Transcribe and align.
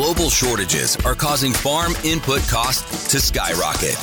global 0.00 0.30
shortages 0.30 0.96
are 1.04 1.14
causing 1.14 1.52
farm 1.52 1.92
input 2.04 2.40
costs 2.48 3.10
to 3.10 3.20
skyrocket. 3.20 3.98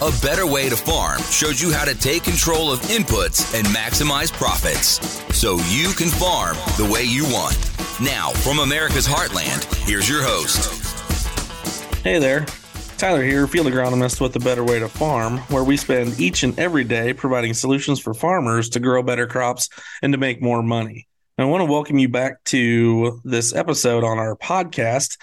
A 0.00 0.12
Better 0.24 0.46
Way 0.46 0.68
to 0.68 0.76
Farm 0.76 1.20
shows 1.22 1.60
you 1.60 1.72
how 1.72 1.84
to 1.84 1.92
take 1.98 2.22
control 2.22 2.70
of 2.70 2.78
inputs 2.82 3.52
and 3.58 3.66
maximize 3.66 4.32
profits 4.32 5.00
so 5.36 5.56
you 5.68 5.92
can 5.94 6.06
farm 6.06 6.56
the 6.76 6.88
way 6.88 7.02
you 7.02 7.24
want. 7.24 7.58
Now, 8.00 8.30
from 8.30 8.60
America's 8.60 9.08
Heartland, 9.08 9.64
here's 9.88 10.08
your 10.08 10.22
host. 10.22 10.72
Hey 12.04 12.20
there. 12.20 12.46
Tyler 12.96 13.24
here, 13.24 13.48
field 13.48 13.66
agronomist 13.66 14.20
with 14.20 14.36
A 14.36 14.38
Better 14.38 14.62
Way 14.62 14.78
to 14.78 14.88
Farm, 14.88 15.38
where 15.48 15.64
we 15.64 15.76
spend 15.76 16.20
each 16.20 16.44
and 16.44 16.56
every 16.60 16.84
day 16.84 17.12
providing 17.12 17.54
solutions 17.54 17.98
for 17.98 18.14
farmers 18.14 18.68
to 18.68 18.78
grow 18.78 19.02
better 19.02 19.26
crops 19.26 19.68
and 20.00 20.12
to 20.12 20.18
make 20.18 20.40
more 20.40 20.62
money. 20.62 21.08
I 21.40 21.44
want 21.44 21.62
to 21.62 21.72
welcome 21.72 21.98
you 21.98 22.10
back 22.10 22.44
to 22.44 23.18
this 23.24 23.54
episode 23.54 24.04
on 24.04 24.18
our 24.18 24.36
podcast. 24.36 25.16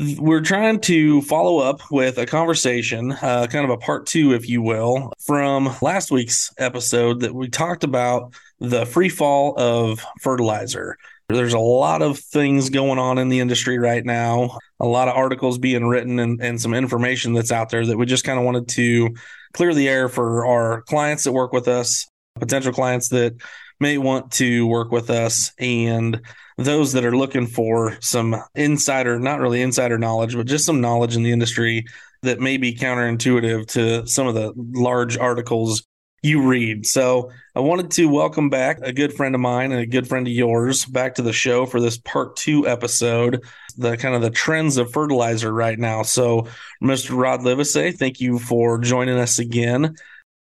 We're 0.00 0.40
trying 0.40 0.80
to 0.80 1.22
follow 1.22 1.58
up 1.58 1.80
with 1.88 2.18
a 2.18 2.26
conversation, 2.26 3.12
uh, 3.12 3.46
kind 3.46 3.64
of 3.64 3.70
a 3.70 3.76
part 3.76 4.06
two, 4.06 4.34
if 4.34 4.48
you 4.48 4.60
will, 4.60 5.12
from 5.24 5.70
last 5.82 6.10
week's 6.10 6.52
episode 6.58 7.20
that 7.20 7.32
we 7.32 7.48
talked 7.48 7.84
about 7.84 8.34
the 8.58 8.86
free 8.86 9.08
fall 9.08 9.54
of 9.56 10.04
fertilizer. 10.20 10.96
There's 11.28 11.52
a 11.52 11.60
lot 11.60 12.02
of 12.02 12.18
things 12.18 12.70
going 12.70 12.98
on 12.98 13.18
in 13.18 13.28
the 13.28 13.38
industry 13.38 13.78
right 13.78 14.04
now, 14.04 14.58
a 14.80 14.86
lot 14.86 15.06
of 15.06 15.14
articles 15.14 15.58
being 15.58 15.86
written 15.86 16.18
and, 16.18 16.42
and 16.42 16.60
some 16.60 16.74
information 16.74 17.32
that's 17.32 17.52
out 17.52 17.70
there 17.70 17.86
that 17.86 17.96
we 17.96 18.04
just 18.04 18.24
kind 18.24 18.38
of 18.38 18.44
wanted 18.44 18.66
to 18.70 19.14
clear 19.52 19.74
the 19.74 19.88
air 19.88 20.08
for 20.08 20.44
our 20.44 20.82
clients 20.82 21.22
that 21.22 21.32
work 21.32 21.52
with 21.52 21.68
us, 21.68 22.08
potential 22.40 22.72
clients 22.72 23.10
that 23.10 23.34
may 23.80 23.98
want 23.98 24.32
to 24.32 24.66
work 24.66 24.90
with 24.90 25.10
us 25.10 25.52
and 25.58 26.20
those 26.56 26.92
that 26.92 27.04
are 27.04 27.16
looking 27.16 27.46
for 27.46 27.96
some 28.00 28.36
insider, 28.54 29.18
not 29.18 29.40
really 29.40 29.62
insider 29.62 29.98
knowledge, 29.98 30.36
but 30.36 30.46
just 30.46 30.66
some 30.66 30.80
knowledge 30.80 31.16
in 31.16 31.22
the 31.22 31.32
industry 31.32 31.84
that 32.22 32.40
may 32.40 32.56
be 32.56 32.74
counterintuitive 32.74 33.66
to 33.66 34.06
some 34.06 34.26
of 34.26 34.34
the 34.34 34.52
large 34.56 35.18
articles 35.18 35.86
you 36.24 36.40
read. 36.40 36.86
So 36.86 37.30
I 37.54 37.60
wanted 37.60 37.90
to 37.92 38.06
welcome 38.06 38.48
back 38.48 38.78
a 38.80 38.94
good 38.94 39.12
friend 39.12 39.34
of 39.34 39.42
mine 39.42 39.72
and 39.72 39.80
a 39.82 39.86
good 39.86 40.08
friend 40.08 40.26
of 40.26 40.32
yours 40.32 40.86
back 40.86 41.16
to 41.16 41.22
the 41.22 41.34
show 41.34 41.66
for 41.66 41.80
this 41.80 41.98
part 41.98 42.36
two 42.36 42.66
episode, 42.66 43.44
the 43.76 43.98
kind 43.98 44.14
of 44.14 44.22
the 44.22 44.30
trends 44.30 44.78
of 44.78 44.90
fertilizer 44.90 45.52
right 45.52 45.78
now. 45.78 46.02
So 46.02 46.48
Mr. 46.82 47.14
Rod 47.14 47.40
Livesay, 47.40 47.94
thank 47.94 48.20
you 48.20 48.38
for 48.38 48.78
joining 48.78 49.18
us 49.18 49.38
again. 49.38 49.96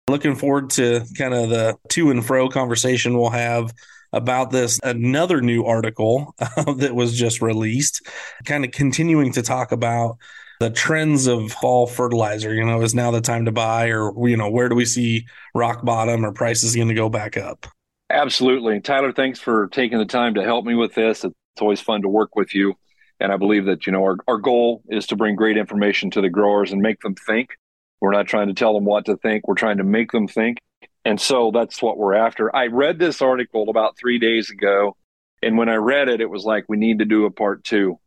Looking 0.10 0.36
forward 0.36 0.72
to 0.72 1.06
kind 1.18 1.34
of 1.34 1.50
the 1.50 1.78
to 1.90 2.12
and 2.12 2.26
fro 2.26 2.50
conversation 2.50 3.18
we'll 3.18 3.30
have 3.30 3.74
about 4.12 4.52
this 4.52 4.80
another 4.84 5.42
new 5.42 5.66
article 5.66 6.36
uh, 6.40 6.74
that 6.78 6.94
was 6.94 7.18
just 7.18 7.42
released, 7.42 8.06
kind 8.46 8.66
of 8.66 8.72
continuing 8.72 9.32
to 9.34 9.42
talk 9.42 9.72
about 9.72 10.18
the 10.60 10.70
trends 10.70 11.28
of 11.28 11.52
fall 11.52 11.88
fertilizer. 11.88 12.54
You 12.54 12.66
know, 12.66 12.82
is 12.82 12.94
now 12.94 13.12
the 13.12 13.22
time 13.22 13.46
to 13.46 13.52
buy, 13.52 13.88
or 13.88 14.14
you 14.28 14.38
know, 14.38 14.50
where 14.50 14.70
do 14.70 14.76
we 14.76 14.86
see 14.86 15.26
rock 15.56 15.84
bottom 15.84 16.26
or 16.26 16.32
prices 16.32 16.76
going 16.76 16.90
to 16.90 16.94
go 16.94 17.10
back 17.10 17.38
up? 17.38 17.66
Absolutely, 18.10 18.82
Tyler. 18.82 19.12
Thanks 19.12 19.40
for 19.40 19.68
taking 19.68 19.98
the 19.98 20.06
time 20.06 20.36
to 20.36 20.44
help 20.44 20.66
me 20.66 20.76
with 20.76 20.94
this. 20.94 21.24
It's 21.24 21.34
always 21.62 21.82
fun 21.82 22.02
to 22.02 22.10
work 22.10 22.36
with 22.36 22.54
you, 22.54 22.76
and 23.20 23.32
I 23.32 23.38
believe 23.38 23.66
that 23.66 23.88
you 23.88 23.94
know 23.94 24.04
our 24.04 24.18
our 24.28 24.38
goal 24.38 24.84
is 24.90 25.08
to 25.08 25.16
bring 25.16 25.36
great 25.36 25.58
information 25.58 26.12
to 26.12 26.22
the 26.22 26.30
growers 26.30 26.72
and 26.72 26.82
make 26.82 27.00
them 27.00 27.16
think 27.16 27.52
we're 28.04 28.12
not 28.12 28.28
trying 28.28 28.50
to 28.50 28.54
tell 28.54 28.74
them 28.74 28.84
what 28.84 29.06
to 29.06 29.16
think. 29.16 29.48
We're 29.48 29.56
trying 29.56 29.78
to 29.78 29.86
make 29.86 30.12
them 30.12 30.28
think. 30.28 30.58
And 31.06 31.22
so 31.22 31.52
that's 31.52 31.82
what 31.82 31.98
we're 31.98 32.16
after. 32.16 32.54
I 32.54 32.68
read 32.68 33.00
this 33.00 33.22
article 33.22 33.70
about 33.70 33.98
three 33.98 34.20
days 34.20 34.50
ago. 34.50 34.98
And 35.42 35.58
when 35.58 35.70
I 35.70 35.76
read 35.76 36.10
it, 36.10 36.20
it 36.20 36.30
was 36.30 36.44
like, 36.44 36.66
we 36.68 36.76
need 36.76 37.00
to 37.00 37.06
do 37.06 37.24
a 37.24 37.32
part 37.32 37.64
two. 37.64 38.00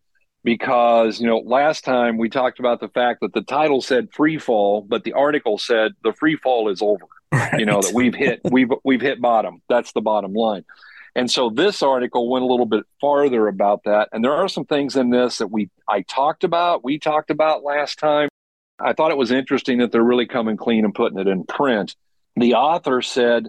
Because, 0.45 1.19
you 1.19 1.27
know, 1.27 1.39
last 1.39 1.83
time 1.83 2.19
we 2.19 2.29
talked 2.29 2.59
about 2.59 2.79
the 2.81 2.91
fact 2.91 3.21
that 3.23 3.33
the 3.33 3.41
title 3.41 3.81
said 3.81 4.13
free 4.13 4.37
fall, 4.37 4.83
but 4.83 5.03
the 5.03 5.15
article 5.15 5.57
said 5.57 5.93
the 6.05 6.13
free 6.13 6.37
fall 6.37 6.69
is 6.69 6.83
over. 6.83 7.07
Right. 7.33 7.59
You 7.59 7.65
know, 7.65 7.81
that 7.81 7.95
we've 7.95 8.15
hit 8.15 8.43
we've 8.45 8.71
we've 8.85 9.01
hit 9.01 9.19
bottom. 9.21 9.63
That's 9.67 9.93
the 9.93 10.03
bottom 10.03 10.35
line. 10.35 10.67
And 11.15 11.31
so 11.31 11.49
this 11.49 11.83
article 11.83 12.31
went 12.31 12.45
a 12.45 12.47
little 12.47 12.67
bit 12.67 12.85
farther 13.01 13.49
about 13.49 13.85
that. 13.87 14.11
And 14.13 14.23
there 14.23 14.35
are 14.35 14.49
some 14.49 14.67
things 14.67 14.95
in 14.95 15.09
this 15.09 15.39
that 15.39 15.51
we 15.51 15.71
I 15.89 16.03
talked 16.03 16.45
about, 16.45 16.85
we 16.85 16.99
talked 16.99 17.31
about 17.31 17.65
last 17.65 17.99
time 17.99 18.29
I 18.79 18.93
thought 18.93 19.11
it 19.11 19.17
was 19.17 19.31
interesting 19.31 19.79
that 19.79 19.93
they're 19.93 20.03
really 20.03 20.27
coming 20.27 20.57
clean 20.57 20.85
and 20.85 20.95
putting 20.95 21.19
it 21.19 21.27
in 21.27 21.45
print. 21.45 21.97
The 22.37 22.55
author 22.55 23.01
said 23.03 23.49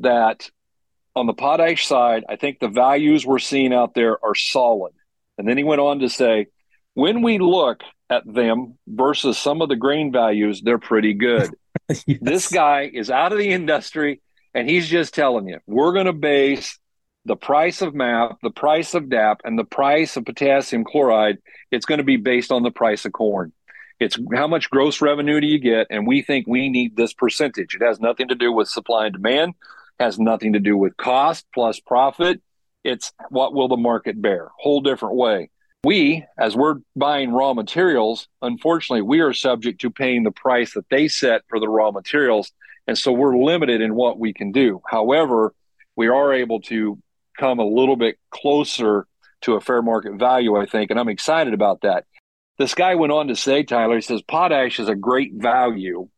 that 0.00 0.50
on 1.16 1.26
the 1.26 1.32
potash 1.32 1.86
side, 1.86 2.24
I 2.28 2.36
think 2.36 2.58
the 2.58 2.68
values 2.68 3.26
we're 3.26 3.38
seeing 3.38 3.72
out 3.72 3.94
there 3.94 4.22
are 4.24 4.34
solid. 4.34 4.92
And 5.38 5.48
then 5.48 5.56
he 5.56 5.64
went 5.64 5.80
on 5.80 6.00
to 6.00 6.08
say, 6.08 6.46
when 6.94 7.22
we 7.22 7.38
look 7.38 7.82
at 8.10 8.22
them 8.26 8.78
versus 8.86 9.38
some 9.38 9.62
of 9.62 9.68
the 9.68 9.76
grain 9.76 10.12
values, 10.12 10.60
they're 10.60 10.78
pretty 10.78 11.14
good. 11.14 11.50
yes. 11.88 12.04
This 12.20 12.48
guy 12.48 12.90
is 12.92 13.10
out 13.10 13.32
of 13.32 13.38
the 13.38 13.50
industry 13.50 14.20
and 14.54 14.68
he's 14.68 14.88
just 14.88 15.14
telling 15.14 15.48
you, 15.48 15.58
we're 15.66 15.92
going 15.92 16.06
to 16.06 16.12
base 16.12 16.78
the 17.24 17.36
price 17.36 17.82
of 17.82 17.94
MAP, 17.94 18.38
the 18.42 18.50
price 18.50 18.94
of 18.94 19.08
DAP, 19.08 19.42
and 19.44 19.58
the 19.58 19.64
price 19.64 20.16
of 20.16 20.24
potassium 20.24 20.84
chloride. 20.84 21.38
It's 21.70 21.86
going 21.86 21.98
to 21.98 22.04
be 22.04 22.16
based 22.16 22.50
on 22.50 22.62
the 22.62 22.70
price 22.70 23.04
of 23.04 23.12
corn. 23.12 23.52
It's 24.00 24.18
how 24.34 24.46
much 24.46 24.70
gross 24.70 25.02
revenue 25.02 25.40
do 25.40 25.46
you 25.46 25.58
get? 25.58 25.86
And 25.90 26.06
we 26.06 26.22
think 26.22 26.46
we 26.46 26.70
need 26.70 26.96
this 26.96 27.12
percentage. 27.12 27.74
It 27.74 27.82
has 27.82 28.00
nothing 28.00 28.28
to 28.28 28.34
do 28.34 28.50
with 28.50 28.66
supply 28.68 29.06
and 29.06 29.12
demand, 29.14 29.54
has 30.00 30.18
nothing 30.18 30.54
to 30.54 30.58
do 30.58 30.76
with 30.76 30.96
cost 30.96 31.44
plus 31.52 31.78
profit. 31.78 32.40
It's 32.82 33.12
what 33.28 33.52
will 33.52 33.68
the 33.68 33.76
market 33.76 34.20
bear? 34.20 34.48
Whole 34.58 34.80
different 34.80 35.16
way. 35.16 35.50
We, 35.84 36.24
as 36.38 36.56
we're 36.56 36.76
buying 36.96 37.32
raw 37.32 37.52
materials, 37.52 38.26
unfortunately, 38.40 39.02
we 39.02 39.20
are 39.20 39.34
subject 39.34 39.82
to 39.82 39.90
paying 39.90 40.24
the 40.24 40.30
price 40.30 40.74
that 40.74 40.88
they 40.90 41.08
set 41.08 41.42
for 41.48 41.60
the 41.60 41.68
raw 41.68 41.90
materials. 41.90 42.52
And 42.86 42.96
so 42.96 43.12
we're 43.12 43.36
limited 43.36 43.82
in 43.82 43.94
what 43.94 44.18
we 44.18 44.32
can 44.32 44.50
do. 44.50 44.80
However, 44.86 45.54
we 45.94 46.08
are 46.08 46.32
able 46.32 46.60
to 46.62 46.98
come 47.38 47.58
a 47.58 47.66
little 47.66 47.96
bit 47.96 48.18
closer 48.30 49.06
to 49.42 49.54
a 49.54 49.60
fair 49.60 49.82
market 49.82 50.14
value, 50.14 50.56
I 50.56 50.66
think. 50.66 50.90
And 50.90 50.98
I'm 50.98 51.08
excited 51.08 51.54
about 51.54 51.82
that. 51.82 52.04
This 52.60 52.74
guy 52.74 52.94
went 52.94 53.10
on 53.10 53.28
to 53.28 53.36
say, 53.36 53.62
Tyler, 53.62 53.94
he 53.94 54.02
says, 54.02 54.20
potash 54.20 54.78
is 54.78 54.90
a 54.90 54.94
great 54.94 55.32
value. 55.32 56.10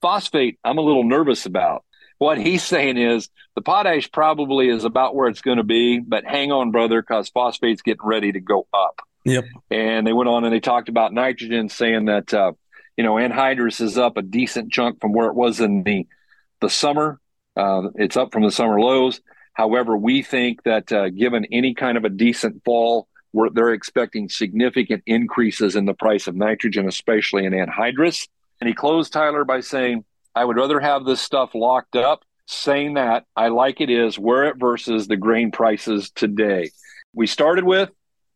Phosphate, 0.00 0.60
I'm 0.62 0.78
a 0.78 0.80
little 0.80 1.02
nervous 1.02 1.44
about. 1.44 1.84
What 2.18 2.38
he's 2.38 2.62
saying 2.62 2.98
is 2.98 3.28
the 3.56 3.62
potash 3.62 4.08
probably 4.12 4.68
is 4.68 4.84
about 4.84 5.16
where 5.16 5.28
it's 5.28 5.40
going 5.40 5.56
to 5.56 5.64
be, 5.64 5.98
but 5.98 6.24
hang 6.24 6.52
on, 6.52 6.70
brother, 6.70 7.02
because 7.02 7.30
phosphate's 7.30 7.82
getting 7.82 8.06
ready 8.06 8.30
to 8.30 8.38
go 8.38 8.68
up. 8.72 9.00
Yep. 9.24 9.44
And 9.72 10.06
they 10.06 10.12
went 10.12 10.28
on 10.28 10.44
and 10.44 10.52
they 10.52 10.60
talked 10.60 10.88
about 10.88 11.12
nitrogen, 11.12 11.68
saying 11.68 12.04
that, 12.04 12.32
uh, 12.32 12.52
you 12.96 13.02
know, 13.02 13.14
anhydrous 13.14 13.80
is 13.80 13.98
up 13.98 14.16
a 14.16 14.22
decent 14.22 14.70
chunk 14.70 15.00
from 15.00 15.12
where 15.12 15.26
it 15.26 15.34
was 15.34 15.60
in 15.60 15.82
the 15.82 16.06
the 16.60 16.70
summer. 16.70 17.18
Uh, 17.56 17.88
it's 17.96 18.16
up 18.16 18.30
from 18.30 18.44
the 18.44 18.52
summer 18.52 18.78
lows. 18.78 19.20
However, 19.52 19.96
we 19.96 20.22
think 20.22 20.62
that 20.62 20.92
uh, 20.92 21.08
given 21.10 21.44
any 21.50 21.74
kind 21.74 21.98
of 21.98 22.04
a 22.04 22.08
decent 22.08 22.62
fall, 22.64 23.08
where 23.32 23.50
they're 23.50 23.72
expecting 23.72 24.28
significant 24.28 25.02
increases 25.06 25.74
in 25.74 25.84
the 25.84 25.94
price 25.94 26.26
of 26.26 26.36
nitrogen, 26.36 26.86
especially 26.86 27.44
in 27.44 27.52
anhydrous. 27.52 28.28
And 28.60 28.68
he 28.68 28.74
closed 28.74 29.12
Tyler 29.12 29.44
by 29.44 29.60
saying, 29.60 30.04
I 30.34 30.44
would 30.44 30.56
rather 30.56 30.80
have 30.80 31.04
this 31.04 31.20
stuff 31.20 31.54
locked 31.54 31.96
up. 31.96 32.24
Saying 32.46 32.94
that, 32.94 33.24
I 33.36 33.48
like 33.48 33.80
it 33.80 33.88
is 33.88 34.18
where 34.18 34.44
it 34.44 34.56
versus 34.58 35.06
the 35.06 35.16
grain 35.16 35.52
prices 35.52 36.10
today. 36.10 36.70
We 37.14 37.26
started 37.26 37.64
with 37.64 37.90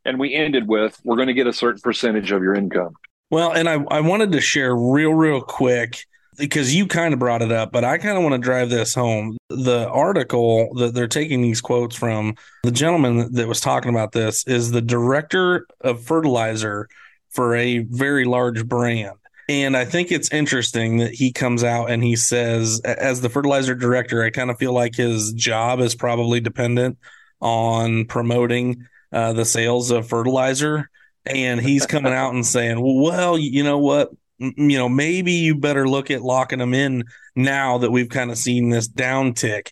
and 0.05 0.19
we 0.19 0.33
ended 0.33 0.69
with, 0.69 0.99
we're 1.05 1.17
going 1.17 1.29
to 1.29 1.35
get 1.35 1.47
a 1.47 1.53
certain 1.53 1.81
percentage 1.81 2.31
of 2.31 2.43
your 2.43 2.55
income. 2.55 2.95
Well, 3.31 3.53
and 3.53 3.69
I, 3.69 3.85
I 3.91 4.01
wanted 4.01 4.33
to 4.33 4.41
share 4.41 4.75
real, 4.75 5.13
real 5.13 5.41
quick 5.41 6.07
because 6.37 6.75
you 6.75 6.87
kind 6.87 7.13
of 7.13 7.21
brought 7.21 7.43
it 7.43 7.53
up, 7.53 7.73
but 7.73 7.85
I 7.85 7.99
kind 7.99 8.17
of 8.17 8.23
want 8.23 8.35
to 8.35 8.39
drive 8.39 8.71
this 8.71 8.95
home. 8.95 9.37
The 9.49 9.89
article 9.89 10.75
that 10.75 10.95
they're 10.95 11.09
taking 11.09 11.43
these 11.43 11.61
quotes 11.61 11.97
from, 11.97 12.37
the 12.63 12.71
gentleman 12.71 13.33
that 13.33 13.49
was 13.49 13.61
talking 13.61 13.91
about 13.91 14.13
this 14.13 14.47
is 14.47 14.71
the 14.71 14.83
director 14.83 15.67
of 15.81 16.05
fertilizer 16.05 16.89
for 17.31 17.55
a 17.55 17.79
very 17.79 18.25
large 18.25 18.67
brand. 18.67 19.17
And 19.49 19.77
I 19.77 19.85
think 19.85 20.11
it's 20.11 20.33
interesting 20.33 20.99
that 20.99 21.13
he 21.13 21.31
comes 21.33 21.63
out 21.63 21.91
and 21.91 22.03
he 22.03 22.17
says, 22.17 22.81
as 22.81 23.21
the 23.21 23.29
fertilizer 23.29 23.75
director, 23.75 24.25
I 24.25 24.31
kind 24.31 24.51
of 24.51 24.59
feel 24.59 24.73
like 24.73 24.97
his 24.97 25.33
job 25.33 25.81
is 25.81 25.95
probably 25.95 26.41
dependent 26.41 26.99
on 27.41 28.07
promoting 28.07 28.87
uh, 29.13 29.33
the 29.35 29.45
sales 29.45 29.91
of 29.91 30.09
fertilizer. 30.09 30.91
And 31.25 31.61
he's 31.61 31.87
coming 31.87 32.13
out 32.13 32.35
and 32.35 32.47
saying, 32.47 32.79
well, 32.81 33.39
you 33.39 33.63
know 33.63 33.79
what? 33.79 34.11
You 34.39 34.79
know, 34.79 34.89
maybe 34.89 35.33
you 35.33 35.55
better 35.55 35.89
look 35.89 36.11
at 36.11 36.23
locking 36.23 36.59
them 36.59 36.75
in 36.75 37.05
now 37.35 37.79
that 37.79 37.91
we've 37.91 38.09
kind 38.09 38.31
of 38.31 38.39
seen 38.39 38.71
this 38.71 38.89
downtick. 38.89 39.69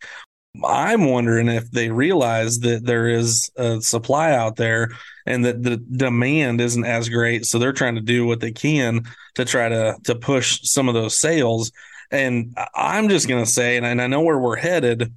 I'm 0.63 1.11
wondering 1.11 1.49
if 1.49 1.71
they 1.71 1.91
realize 1.91 2.61
that 2.61 2.85
there 2.85 3.09
is 3.09 3.51
a 3.57 3.81
supply 3.81 4.33
out 4.33 4.57
there 4.57 4.91
and 5.27 5.45
that 5.45 5.63
the 5.63 5.77
demand 5.77 6.61
isn't 6.61 6.85
as 6.85 7.09
great. 7.09 7.45
So 7.45 7.59
they're 7.59 7.73
trying 7.73 7.97
to 7.97 8.01
do 8.01 8.25
what 8.25 8.41
they 8.41 8.53
can 8.53 9.05
to 9.35 9.45
try 9.45 9.69
to 9.69 9.97
to 10.05 10.15
push 10.15 10.61
some 10.63 10.89
of 10.89 10.95
those 10.95 11.19
sales. 11.19 11.73
And 12.11 12.57
I'm 12.75 13.09
just 13.09 13.29
gonna 13.29 13.47
say, 13.47 13.77
and 13.77 14.01
I 14.01 14.07
know 14.07 14.21
where 14.21 14.39
we're 14.39 14.57
headed, 14.57 15.13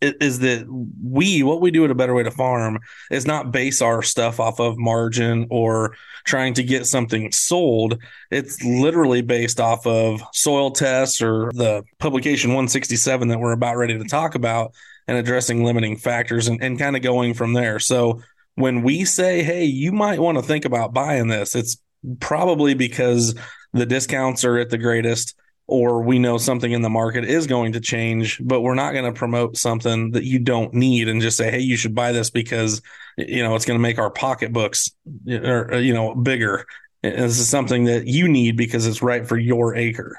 is 0.00 0.38
that 0.40 0.66
we 1.02 1.42
what 1.42 1.60
we 1.60 1.70
do 1.70 1.84
at 1.84 1.90
a 1.90 1.94
better 1.94 2.14
way 2.14 2.22
to 2.22 2.30
farm 2.30 2.78
is 3.10 3.26
not 3.26 3.52
base 3.52 3.82
our 3.82 4.02
stuff 4.02 4.40
off 4.40 4.60
of 4.60 4.78
margin 4.78 5.46
or 5.50 5.94
trying 6.24 6.54
to 6.54 6.62
get 6.62 6.86
something 6.86 7.30
sold. 7.32 8.02
It's 8.30 8.62
literally 8.64 9.22
based 9.22 9.60
off 9.60 9.86
of 9.86 10.22
soil 10.32 10.70
tests 10.70 11.20
or 11.20 11.50
the 11.54 11.84
publication 11.98 12.50
167 12.50 13.28
that 13.28 13.38
we're 13.38 13.52
about 13.52 13.76
ready 13.76 13.98
to 13.98 14.04
talk 14.04 14.34
about 14.34 14.72
and 15.06 15.18
addressing 15.18 15.64
limiting 15.64 15.96
factors 15.98 16.48
and, 16.48 16.62
and 16.62 16.78
kind 16.78 16.96
of 16.96 17.02
going 17.02 17.34
from 17.34 17.52
there. 17.52 17.78
So 17.78 18.20
when 18.54 18.82
we 18.82 19.04
say 19.04 19.42
hey 19.42 19.64
you 19.64 19.92
might 19.92 20.20
want 20.20 20.38
to 20.38 20.42
think 20.42 20.64
about 20.64 20.94
buying 20.94 21.26
this 21.28 21.54
it's 21.54 21.76
probably 22.20 22.74
because 22.74 23.34
the 23.72 23.86
discounts 23.86 24.44
are 24.44 24.58
at 24.58 24.70
the 24.70 24.78
greatest 24.78 25.34
or 25.66 26.02
we 26.02 26.18
know 26.18 26.36
something 26.36 26.70
in 26.70 26.82
the 26.82 26.90
market 26.90 27.24
is 27.24 27.46
going 27.46 27.72
to 27.72 27.80
change, 27.80 28.40
but 28.42 28.60
we're 28.60 28.74
not 28.74 28.92
going 28.92 29.10
to 29.10 29.18
promote 29.18 29.56
something 29.56 30.10
that 30.10 30.24
you 30.24 30.38
don't 30.38 30.74
need 30.74 31.08
and 31.08 31.22
just 31.22 31.36
say, 31.36 31.50
"Hey, 31.50 31.60
you 31.60 31.76
should 31.76 31.94
buy 31.94 32.12
this 32.12 32.30
because 32.30 32.82
you 33.16 33.42
know 33.42 33.54
it's 33.54 33.64
going 33.64 33.78
to 33.78 33.82
make 33.82 33.98
our 33.98 34.10
pocketbooks 34.10 34.90
or 35.28 35.74
uh, 35.74 35.78
you 35.78 35.94
know 35.94 36.14
bigger." 36.14 36.66
This 37.02 37.38
is 37.38 37.48
something 37.48 37.84
that 37.84 38.06
you 38.06 38.28
need 38.28 38.56
because 38.56 38.86
it's 38.86 39.02
right 39.02 39.26
for 39.26 39.36
your 39.36 39.74
acre. 39.74 40.18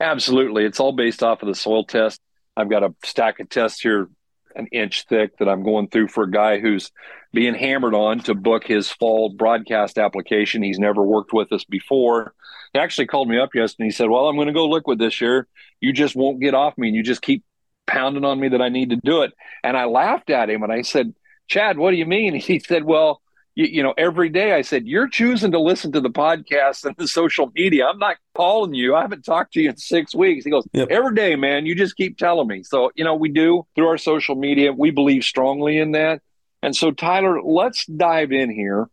Absolutely, 0.00 0.64
it's 0.64 0.80
all 0.80 0.92
based 0.92 1.22
off 1.22 1.42
of 1.42 1.48
the 1.48 1.54
soil 1.54 1.84
test. 1.84 2.20
I've 2.56 2.70
got 2.70 2.82
a 2.82 2.94
stack 3.04 3.40
of 3.40 3.48
tests 3.48 3.80
here, 3.80 4.08
an 4.54 4.66
inch 4.72 5.06
thick, 5.08 5.36
that 5.38 5.48
I'm 5.48 5.62
going 5.62 5.88
through 5.88 6.08
for 6.08 6.24
a 6.24 6.30
guy 6.30 6.58
who's 6.58 6.90
being 7.32 7.54
hammered 7.54 7.94
on 7.94 8.20
to 8.20 8.34
book 8.34 8.66
his 8.66 8.90
fall 8.90 9.30
broadcast 9.30 9.98
application. 9.98 10.62
He's 10.62 10.78
never 10.78 11.02
worked 11.02 11.32
with 11.32 11.52
us 11.52 11.64
before 11.64 12.34
he 12.72 12.78
actually 12.78 13.06
called 13.06 13.28
me 13.28 13.38
up 13.38 13.54
yesterday. 13.54 13.84
And 13.84 13.92
he 13.92 13.96
said, 13.96 14.08
"Well, 14.10 14.28
I'm 14.28 14.36
going 14.36 14.48
to 14.48 14.52
go 14.52 14.68
liquid 14.68 14.98
this 14.98 15.20
year. 15.20 15.46
You 15.80 15.92
just 15.92 16.14
won't 16.14 16.40
get 16.40 16.54
off 16.54 16.76
me, 16.76 16.88
and 16.88 16.96
you 16.96 17.02
just 17.02 17.22
keep 17.22 17.44
pounding 17.86 18.24
on 18.24 18.38
me 18.38 18.48
that 18.48 18.62
I 18.62 18.68
need 18.68 18.90
to 18.90 18.96
do 18.96 19.22
it." 19.22 19.32
And 19.62 19.76
I 19.76 19.84
laughed 19.84 20.30
at 20.30 20.50
him, 20.50 20.62
and 20.62 20.72
I 20.72 20.82
said, 20.82 21.14
"Chad, 21.48 21.78
what 21.78 21.90
do 21.90 21.96
you 21.96 22.06
mean?" 22.06 22.34
He 22.40 22.58
said, 22.58 22.84
"Well." 22.84 23.20
You, 23.54 23.66
you 23.66 23.82
know, 23.82 23.92
every 23.98 24.30
day 24.30 24.54
I 24.54 24.62
said, 24.62 24.86
You're 24.86 25.08
choosing 25.08 25.52
to 25.52 25.60
listen 25.60 25.92
to 25.92 26.00
the 26.00 26.08
podcast 26.08 26.86
and 26.86 26.96
the 26.96 27.06
social 27.06 27.52
media. 27.54 27.86
I'm 27.86 27.98
not 27.98 28.16
calling 28.34 28.72
you. 28.72 28.94
I 28.94 29.02
haven't 29.02 29.26
talked 29.26 29.52
to 29.52 29.60
you 29.60 29.68
in 29.68 29.76
six 29.76 30.14
weeks. 30.14 30.46
He 30.46 30.50
goes, 30.50 30.66
yep. 30.72 30.88
Every 30.88 31.14
day, 31.14 31.36
man, 31.36 31.66
you 31.66 31.74
just 31.74 31.94
keep 31.94 32.16
telling 32.16 32.48
me. 32.48 32.62
So, 32.62 32.92
you 32.94 33.04
know, 33.04 33.14
we 33.14 33.28
do 33.28 33.66
through 33.74 33.88
our 33.88 33.98
social 33.98 34.36
media. 34.36 34.72
We 34.72 34.90
believe 34.90 35.22
strongly 35.22 35.76
in 35.76 35.92
that. 35.92 36.22
And 36.62 36.76
so, 36.76 36.92
Tyler, 36.92 37.42
let's 37.42 37.84
dive 37.86 38.32
in 38.32 38.50
here 38.50 38.88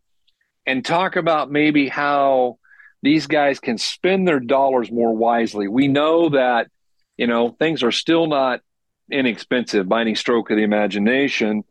and 0.66 0.84
talk 0.84 1.16
about 1.16 1.52
maybe 1.52 1.88
how 1.88 2.58
these 3.02 3.28
guys 3.28 3.60
can 3.60 3.78
spend 3.78 4.28
their 4.28 4.40
dollars 4.40 4.92
more 4.92 5.16
wisely. 5.16 5.68
We 5.68 5.88
know 5.88 6.30
that, 6.30 6.68
you 7.18 7.28
know, 7.28 7.50
things 7.50 7.84
are 7.84 7.92
still 7.92 8.28
not 8.28 8.62
inexpensive 9.12 9.88
by 9.88 10.02
any 10.02 10.16
stroke 10.16 10.50
of 10.50 10.58
the 10.58 10.64
imagination, 10.64 11.64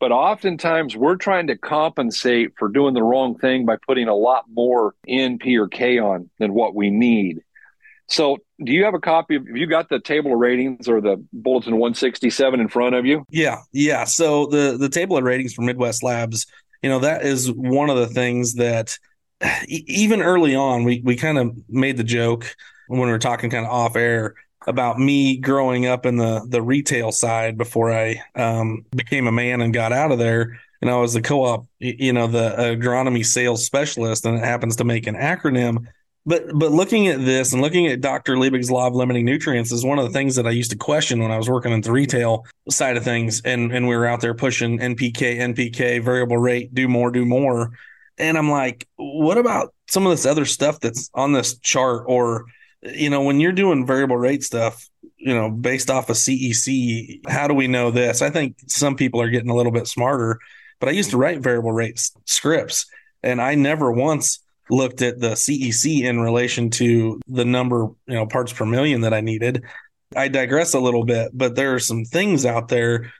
but 0.00 0.10
oftentimes 0.10 0.96
we're 0.96 1.16
trying 1.16 1.46
to 1.46 1.56
compensate 1.56 2.54
for 2.58 2.68
doing 2.68 2.94
the 2.94 3.02
wrong 3.02 3.38
thing 3.38 3.64
by 3.64 3.76
putting 3.86 4.08
a 4.08 4.14
lot 4.14 4.44
more 4.52 4.94
N, 5.06 5.38
P, 5.38 5.56
or 5.58 5.68
K 5.68 5.98
on 5.98 6.28
than 6.38 6.54
what 6.54 6.74
we 6.74 6.90
need. 6.90 7.42
So, 8.08 8.38
do 8.64 8.72
you 8.72 8.84
have 8.84 8.94
a 8.94 9.00
copy 9.00 9.36
of? 9.36 9.46
Have 9.46 9.56
you 9.56 9.66
got 9.66 9.88
the 9.88 10.00
table 10.00 10.32
of 10.32 10.38
ratings 10.38 10.88
or 10.88 11.00
the 11.00 11.24
bulletin 11.32 11.74
167 11.74 12.60
in 12.60 12.68
front 12.68 12.94
of 12.94 13.06
you? 13.06 13.24
Yeah, 13.30 13.58
yeah. 13.72 14.04
So 14.04 14.46
the 14.46 14.76
the 14.78 14.88
table 14.88 15.16
of 15.16 15.24
ratings 15.24 15.54
for 15.54 15.62
Midwest 15.62 16.02
Labs, 16.02 16.46
you 16.82 16.90
know, 16.90 17.00
that 17.00 17.22
is 17.22 17.50
one 17.50 17.90
of 17.90 17.96
the 17.96 18.08
things 18.08 18.54
that 18.54 18.98
even 19.66 20.22
early 20.22 20.54
on, 20.54 20.84
we 20.84 21.00
we 21.04 21.16
kind 21.16 21.38
of 21.38 21.56
made 21.68 21.96
the 21.96 22.04
joke 22.04 22.54
when 22.88 23.00
we 23.00 23.10
were 23.10 23.18
talking 23.18 23.50
kind 23.50 23.66
of 23.66 23.72
off 23.72 23.96
air 23.96 24.34
about 24.66 24.98
me 24.98 25.36
growing 25.38 25.86
up 25.86 26.06
in 26.06 26.16
the 26.16 26.44
the 26.48 26.62
retail 26.62 27.12
side 27.12 27.56
before 27.58 27.92
I 27.92 28.22
um, 28.34 28.84
became 28.94 29.26
a 29.26 29.32
man 29.32 29.60
and 29.60 29.74
got 29.74 29.92
out 29.92 30.12
of 30.12 30.18
there. 30.18 30.60
And 30.80 30.90
I 30.90 30.96
was 30.96 31.12
the 31.12 31.22
co-op, 31.22 31.68
you 31.78 32.12
know, 32.12 32.26
the 32.26 32.56
agronomy 32.58 33.24
sales 33.24 33.64
specialist, 33.64 34.26
and 34.26 34.36
it 34.36 34.44
happens 34.44 34.76
to 34.76 34.84
make 34.84 35.06
an 35.06 35.14
acronym. 35.14 35.86
But 36.24 36.56
but 36.56 36.70
looking 36.70 37.08
at 37.08 37.24
this 37.24 37.52
and 37.52 37.60
looking 37.60 37.88
at 37.88 38.00
Dr. 38.00 38.36
Liebig's 38.36 38.70
law 38.70 38.86
of 38.86 38.94
limiting 38.94 39.24
nutrients 39.24 39.72
is 39.72 39.84
one 39.84 39.98
of 39.98 40.04
the 40.04 40.12
things 40.12 40.36
that 40.36 40.46
I 40.46 40.50
used 40.50 40.70
to 40.70 40.76
question 40.76 41.20
when 41.20 41.32
I 41.32 41.36
was 41.36 41.50
working 41.50 41.72
in 41.72 41.80
the 41.80 41.90
retail 41.90 42.46
side 42.68 42.96
of 42.96 43.02
things, 43.02 43.42
and 43.44 43.72
and 43.72 43.88
we 43.88 43.96
were 43.96 44.06
out 44.06 44.20
there 44.20 44.34
pushing 44.34 44.78
NPK, 44.78 45.38
NPK, 45.38 46.02
variable 46.02 46.38
rate, 46.38 46.72
do 46.74 46.86
more, 46.86 47.10
do 47.10 47.24
more 47.24 47.72
and 48.18 48.36
I'm 48.36 48.50
like, 48.50 48.86
what 48.96 49.38
about 49.38 49.74
some 49.88 50.06
of 50.06 50.10
this 50.10 50.26
other 50.26 50.44
stuff 50.44 50.80
that's 50.80 51.10
on 51.14 51.32
this 51.32 51.58
chart? 51.58 52.04
Or, 52.06 52.44
you 52.82 53.10
know, 53.10 53.22
when 53.22 53.40
you're 53.40 53.52
doing 53.52 53.86
variable 53.86 54.16
rate 54.16 54.42
stuff, 54.42 54.88
you 55.16 55.34
know, 55.34 55.50
based 55.50 55.90
off 55.90 56.10
of 56.10 56.16
CEC, 56.16 57.28
how 57.28 57.48
do 57.48 57.54
we 57.54 57.68
know 57.68 57.90
this? 57.90 58.22
I 58.22 58.30
think 58.30 58.56
some 58.66 58.96
people 58.96 59.20
are 59.20 59.30
getting 59.30 59.50
a 59.50 59.54
little 59.54 59.72
bit 59.72 59.86
smarter, 59.86 60.38
but 60.80 60.88
I 60.88 60.92
used 60.92 61.10
to 61.10 61.16
write 61.16 61.40
variable 61.40 61.72
rate 61.72 62.00
scripts 62.26 62.86
and 63.22 63.40
I 63.40 63.54
never 63.54 63.90
once 63.90 64.40
looked 64.72 65.02
at 65.02 65.20
the 65.20 65.32
CEC 65.32 66.02
in 66.02 66.18
relation 66.18 66.70
to 66.70 67.20
the 67.28 67.44
number, 67.44 67.90
you 68.06 68.14
know, 68.14 68.26
parts 68.26 68.54
per 68.54 68.64
million 68.64 69.02
that 69.02 69.12
I 69.12 69.20
needed. 69.20 69.64
I 70.16 70.28
digress 70.28 70.72
a 70.72 70.80
little 70.80 71.04
bit, 71.04 71.30
but 71.34 71.54
there 71.54 71.74
are 71.74 71.78
some 71.78 72.06
things 72.06 72.46
out 72.46 72.68
there 72.68 73.12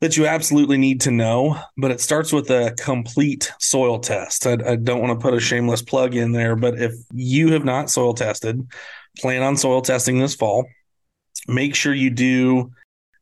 that 0.00 0.16
you 0.16 0.26
absolutely 0.26 0.78
need 0.78 1.00
to 1.02 1.12
know, 1.12 1.58
but 1.76 1.92
it 1.92 2.00
starts 2.00 2.32
with 2.32 2.50
a 2.50 2.74
complete 2.76 3.52
soil 3.60 4.00
test. 4.00 4.46
I, 4.46 4.58
I, 4.66 4.76
don't 4.76 5.00
want 5.00 5.18
to 5.18 5.22
put 5.22 5.32
a 5.32 5.40
shameless 5.40 5.80
plug 5.80 6.14
in 6.16 6.32
there, 6.32 6.56
but 6.56 6.78
if 6.78 6.92
you 7.14 7.52
have 7.52 7.64
not 7.64 7.88
soil 7.88 8.12
tested, 8.12 8.66
plan 9.18 9.42
on 9.42 9.56
soil 9.56 9.80
testing 9.82 10.18
this 10.18 10.34
fall. 10.34 10.66
Make 11.48 11.76
sure 11.76 11.94
you 11.94 12.10
do 12.10 12.72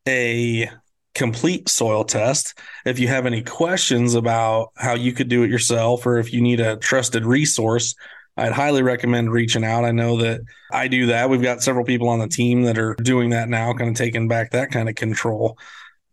a 0.08 0.70
complete 1.14 1.68
soil 1.68 2.04
test. 2.04 2.58
If 2.84 2.98
you 2.98 3.08
have 3.08 3.26
any 3.26 3.42
questions 3.42 4.14
about 4.14 4.72
how 4.76 4.94
you 4.94 5.12
could 5.12 5.28
do 5.28 5.42
it 5.42 5.50
yourself, 5.50 6.06
or 6.06 6.18
if 6.18 6.32
you 6.32 6.40
need 6.40 6.60
a 6.60 6.76
trusted 6.76 7.24
resource, 7.24 7.94
I'd 8.36 8.52
highly 8.52 8.82
recommend 8.82 9.32
reaching 9.32 9.64
out. 9.64 9.84
I 9.84 9.92
know 9.92 10.18
that 10.22 10.40
I 10.72 10.88
do 10.88 11.06
that. 11.06 11.30
We've 11.30 11.42
got 11.42 11.62
several 11.62 11.84
people 11.84 12.08
on 12.08 12.18
the 12.18 12.28
team 12.28 12.62
that 12.62 12.78
are 12.78 12.94
doing 12.96 13.30
that 13.30 13.48
now, 13.48 13.72
kind 13.74 13.90
of 13.90 13.96
taking 13.96 14.26
back 14.26 14.50
that 14.50 14.72
kind 14.72 14.88
of 14.88 14.96
control 14.96 15.56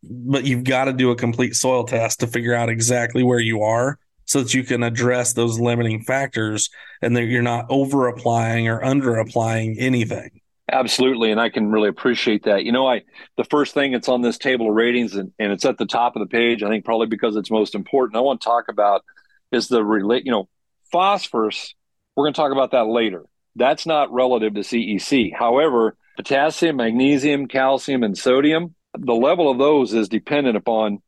but 0.04 0.46
you've 0.46 0.64
got 0.64 0.86
to 0.86 0.94
do 0.94 1.12
a 1.12 1.16
complete 1.16 1.56
soil 1.56 1.84
test 1.84 2.20
to 2.20 2.28
figure 2.28 2.54
out 2.54 2.70
exactly 2.70 3.24
where 3.24 3.40
you 3.40 3.62
are 3.62 4.00
so 4.26 4.42
that 4.42 4.54
you 4.54 4.64
can 4.64 4.84
address 4.84 5.34
those 5.34 5.60
limiting 5.60 6.02
factors 6.02 6.70
and 7.02 7.16
that 7.16 7.26
you're 7.26 7.42
not 7.42 7.66
over 7.70 8.08
applying 8.08 8.68
or 8.68 8.84
under 8.84 9.18
applying 9.18 9.78
anything. 9.78 10.41
Absolutely. 10.72 11.32
And 11.32 11.40
I 11.40 11.50
can 11.50 11.70
really 11.70 11.90
appreciate 11.90 12.44
that. 12.44 12.64
You 12.64 12.72
know, 12.72 12.88
I 12.88 13.04
the 13.36 13.44
first 13.44 13.74
thing 13.74 13.92
that's 13.92 14.08
on 14.08 14.22
this 14.22 14.38
table 14.38 14.70
of 14.70 14.76
ratings 14.76 15.16
and, 15.16 15.34
and 15.38 15.52
it's 15.52 15.66
at 15.66 15.78
the 15.78 15.86
top 15.86 16.16
of 16.16 16.22
the 16.22 16.28
page, 16.28 16.64
I 16.64 16.70
think 16.70 16.86
probably 16.86 17.08
because 17.08 17.36
it's 17.36 17.52
most 17.52 17.76
important. 17.76 18.16
I 18.16 18.22
want 18.22 18.42
to 18.42 18.46
talk 18.46 18.66
about 18.70 19.04
is 19.52 19.68
the 19.68 19.84
relate, 19.84 20.26
you 20.26 20.32
know, 20.32 20.48
phosphorus. 20.92 21.76
We're 22.16 22.24
going 22.26 22.34
to 22.34 22.42
talk 22.42 22.54
about 22.54 22.72
that 22.72 22.88
later. 22.88 23.26
That's 23.56 23.86
not 23.86 24.14
relative 24.14 24.54
to 24.54 24.62
CEC. 24.62 25.36
However, 25.38 25.98
potassium, 26.16 26.78
magnesium, 26.78 27.48
calcium, 27.48 28.04
and 28.04 28.18
sodium, 28.18 28.76
the 28.98 29.14
level 29.14 29.52
of 29.52 29.58
those 29.58 29.94
is 29.94 30.08
dependent 30.08 30.56
upon 30.56 31.02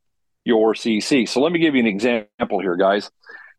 your 0.43 0.73
CEC. 0.73 1.29
So 1.29 1.41
let 1.41 1.53
me 1.53 1.59
give 1.59 1.75
you 1.75 1.81
an 1.81 1.87
example 1.87 2.59
here, 2.59 2.75
guys. 2.75 3.09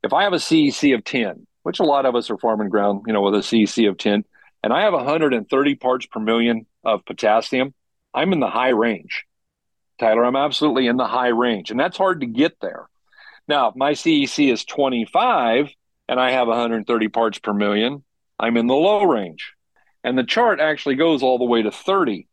If 0.03 0.13
I 0.13 0.25
have 0.25 0.35
a 0.35 0.37
CEC 0.37 0.95
of 0.95 1.03
10, 1.05 1.47
which 1.63 1.81
a 1.81 1.85
lot 1.85 2.05
of 2.05 2.15
us 2.15 2.31
are 2.31 2.37
farming 2.37 2.69
ground, 2.69 3.05
you 3.07 3.15
know, 3.15 3.23
with 3.23 3.35
a 3.35 3.39
CEC 3.39 3.89
of 3.89 3.97
10, 3.97 4.25
and 4.65 4.73
I 4.73 4.85
have 4.85 4.95
130 4.95 5.75
parts 5.75 6.07
per 6.07 6.19
million 6.19 6.65
of 6.83 7.05
potassium, 7.05 7.75
I'm 8.15 8.33
in 8.33 8.41
the 8.41 8.49
high 8.49 8.71
range. 8.71 9.27
Tyler, 10.01 10.25
I'm 10.25 10.37
absolutely 10.37 10.87
in 10.87 10.97
the 10.97 11.07
high 11.07 11.29
range, 11.29 11.71
and 11.71 11.79
that's 11.79 11.99
hard 11.99 12.23
to 12.23 12.27
get 12.27 12.59
there. 12.63 12.89
Now, 13.47 13.69
if 13.69 13.77
my 13.77 13.93
CEC 13.93 14.51
is 14.51 14.65
25 14.65 15.69
and 16.09 16.19
I 16.19 16.31
have 16.31 16.49
130 16.49 17.09
parts 17.09 17.39
per 17.39 17.53
million, 17.53 18.05
I'm 18.39 18.57
in 18.57 18.67
the 18.67 18.75
low 18.75 19.05
range. 19.05 19.53
And 20.03 20.17
the 20.17 20.25
chart 20.25 20.61
actually 20.61 20.95
goes 20.95 21.23
all 21.23 21.37
the 21.37 21.45
way 21.45 21.61
to 21.61 21.71
30. 21.71 22.27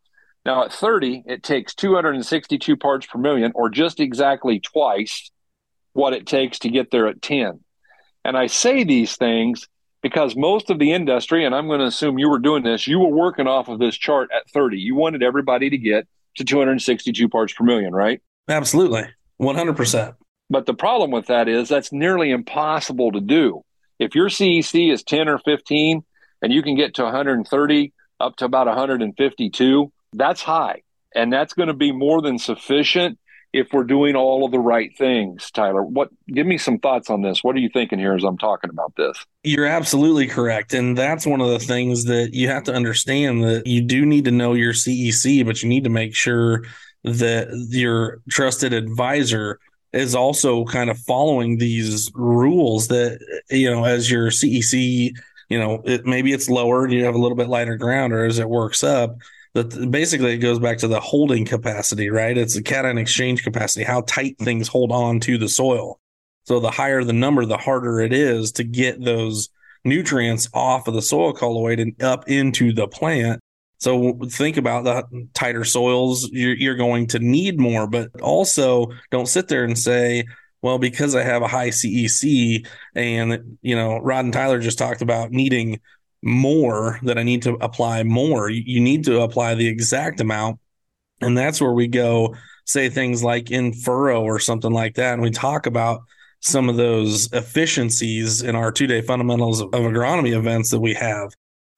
Now, 0.46 0.64
at 0.64 0.72
30, 0.72 1.24
it 1.26 1.44
takes 1.44 1.76
262 1.76 2.78
parts 2.78 3.08
per 3.08 3.20
million, 3.20 3.52
or 3.56 3.70
just 3.70 4.00
exactly 4.00 4.62
twice 4.62 5.30
what 5.92 6.14
it 6.14 6.28
takes 6.28 6.60
to 6.60 6.70
get 6.70 6.92
there 6.92 7.08
at 7.08 7.22
10. 7.22 7.60
And 8.24 8.38
I 8.38 8.48
say 8.48 8.86
these 8.86 9.18
things 9.18 9.68
because 10.02 10.36
most 10.36 10.70
of 10.70 10.80
the 10.80 10.92
industry, 10.92 11.46
and 11.46 11.54
I'm 11.54 11.68
going 11.68 11.80
to 11.80 11.86
assume 11.86 12.18
you 12.18 12.30
were 12.30 12.40
doing 12.40 12.64
this, 12.64 12.88
you 12.88 13.00
were 13.00 13.08
working 13.08 13.48
off 13.48 13.68
of 13.68 13.80
this 13.80 13.96
chart 13.96 14.30
at 14.36 14.50
30. 14.50 14.78
You 14.78 14.96
wanted 14.96 15.24
everybody 15.24 15.70
to 15.70 15.78
get 15.78 16.08
to 16.36 16.44
262 16.44 17.30
parts 17.30 17.54
per 17.54 17.64
million, 17.64 17.94
right? 17.94 18.22
Absolutely. 18.48 19.04
100%. 19.42 20.16
But 20.50 20.66
the 20.66 20.74
problem 20.74 21.12
with 21.12 21.28
that 21.28 21.48
is 21.48 21.70
that's 21.70 21.94
nearly 21.94 22.32
impossible 22.32 23.12
to 23.14 23.22
do. 23.22 23.64
If 24.00 24.16
your 24.16 24.28
CEC 24.28 24.92
is 24.92 25.04
10 25.04 25.30
or 25.30 25.38
15 25.40 26.04
and 26.42 26.54
you 26.54 26.64
can 26.64 26.76
get 26.76 26.96
to 26.96 27.04
130 27.04 27.94
up 28.20 28.36
to 28.38 28.46
about 28.46 28.68
152, 28.68 29.92
that's 30.14 30.42
high. 30.42 30.82
And 31.14 31.32
that's 31.32 31.54
going 31.54 31.68
to 31.68 31.74
be 31.74 31.92
more 31.92 32.22
than 32.22 32.40
sufficient 32.40 33.20
if 33.54 33.68
we're 33.74 33.84
doing 33.84 34.16
all 34.16 34.46
of 34.46 34.52
the 34.52 34.60
right 34.60 34.96
things, 34.98 35.52
Tyler. 35.52 35.84
What 35.84 36.10
give 36.28 36.48
me 36.48 36.58
some 36.58 36.80
thoughts 36.80 37.10
on 37.10 37.22
this? 37.22 37.44
What 37.44 37.56
are 37.56 37.60
you 37.60 37.70
thinking 37.70 38.00
here 38.00 38.16
as 38.16 38.24
I'm 38.24 38.38
talking 38.38 38.70
about 38.70 38.96
this? 38.96 39.26
You're 39.44 39.66
absolutely 39.66 40.28
correct. 40.28 40.74
And 40.74 40.98
that's 40.98 41.26
one 41.26 41.42
of 41.42 41.50
the 41.50 41.60
things 41.60 42.06
that 42.06 42.34
you 42.34 42.48
have 42.48 42.64
to 42.64 42.74
understand 42.74 43.44
that 43.44 43.68
you 43.68 43.82
do 43.82 44.06
need 44.06 44.26
to 44.26 44.32
know 44.32 44.54
your 44.54 44.74
CEC, 44.74 45.46
but 45.46 45.62
you 45.62 45.70
need 45.70 45.84
to 45.84 45.90
make 45.90 46.16
sure 46.16 46.64
that 47.04 47.50
your 47.70 48.22
trusted 48.30 48.74
advisor 48.74 49.60
is 49.92 50.16
also 50.16 50.64
kind 50.66 50.90
of 50.90 50.98
following 51.00 51.58
these 51.58 52.10
rules 52.14 52.88
that 52.88 53.20
you 53.50 53.70
know 53.70 53.84
as 53.84 54.10
your 54.10 54.30
CEC 54.30 55.12
you 55.50 55.60
know 55.60 55.82
it, 55.84 56.06
maybe 56.06 56.32
it's 56.32 56.50
lower 56.50 56.86
and 56.86 56.94
you 56.94 57.04
have 57.04 57.16
a 57.16 57.18
little 57.18 57.36
bit 57.36 57.50
lighter 57.50 57.76
ground 57.76 58.14
or 58.14 58.24
as 58.24 58.40
it 58.40 58.48
works 58.48 58.84
up 58.84 59.18
that 59.54 59.92
basically 59.92 60.34
it 60.34 60.38
goes 60.38 60.60
back 60.60 60.78
to 60.80 60.88
the 60.88 61.00
holding 61.00 61.46
capacity 61.46 62.10
right? 62.10 62.38
It's 62.38 62.56
the 62.56 62.62
cation 62.62 62.98
exchange 62.98 63.44
capacity 63.44 63.84
how 63.84 64.02
tight 64.02 64.38
things 64.40 64.68
hold 64.68 64.92
on 64.92 65.20
to 65.22 65.38
the 65.38 65.50
soil. 65.50 66.00
So 66.44 66.60
the 66.60 66.72
higher 66.72 67.04
the 67.04 67.14
number 67.14 67.46
the 67.46 67.58
harder 67.58 68.00
it 68.00 68.14
is 68.14 68.52
to 68.54 68.64
get 68.64 69.04
those 69.04 69.50
nutrients 69.84 70.50
off 70.54 70.88
of 70.88 70.94
the 70.94 71.02
soil 71.02 71.34
colloid 71.34 71.80
and 71.80 72.02
up 72.02 72.28
into 72.30 72.74
the 72.74 72.88
plant. 72.88 73.42
So 73.80 74.20
think 74.30 74.58
about 74.58 74.84
the 74.84 75.28
tighter 75.34 75.66
soils, 75.66 76.30
you're, 76.32 76.56
you're 76.56 76.76
going 76.76 77.08
to 77.08 77.20
need 77.20 77.60
more, 77.60 77.88
but 77.88 78.10
also 78.22 78.92
don't 79.10 79.28
sit 79.28 79.48
there 79.48 79.64
and 79.64 79.78
say, 79.78 80.26
well, 80.62 80.78
because 80.78 81.16
I 81.16 81.24
have 81.24 81.42
a 81.42 81.48
high 81.48 81.70
CEC 81.70 82.68
and, 82.96 83.58
you 83.64 83.76
know, 83.76 83.98
Rod 83.98 84.26
and 84.26 84.34
Tyler 84.34 84.60
just 84.60 84.78
talked 84.78 85.02
about 85.02 85.32
needing 85.32 85.80
more 86.22 87.00
that 87.04 87.18
I 87.18 87.24
need 87.24 87.42
to 87.44 87.54
apply 87.62 88.04
more. 88.04 88.50
You, 88.50 88.80
need 88.80 89.04
to 89.06 89.22
apply 89.22 89.56
the 89.56 89.68
exact 89.68 90.20
amount. 90.20 90.60
And 91.22 91.38
that's 91.38 91.62
where 91.62 91.74
we 91.74 91.88
go 91.88 92.36
say 92.66 92.90
things 92.90 93.24
like 93.24 93.52
in 93.52 93.74
furrow 93.74 94.22
or 94.22 94.40
something 94.40 94.72
like 94.72 94.96
that. 94.96 95.14
And 95.14 95.22
we 95.22 95.32
talk 95.32 95.66
about 95.66 96.02
some 96.40 96.70
of 96.70 96.76
those 96.76 97.32
efficiencies 97.34 98.42
in 98.42 98.56
our 98.56 98.72
two 98.72 98.88
day 98.88 99.02
fundamentals 99.02 99.62
of, 99.62 99.74
of 99.74 99.82
agronomy 99.82 100.36
events 100.36 100.70
that 100.72 100.80
we 100.80 100.94
have. 100.94 101.34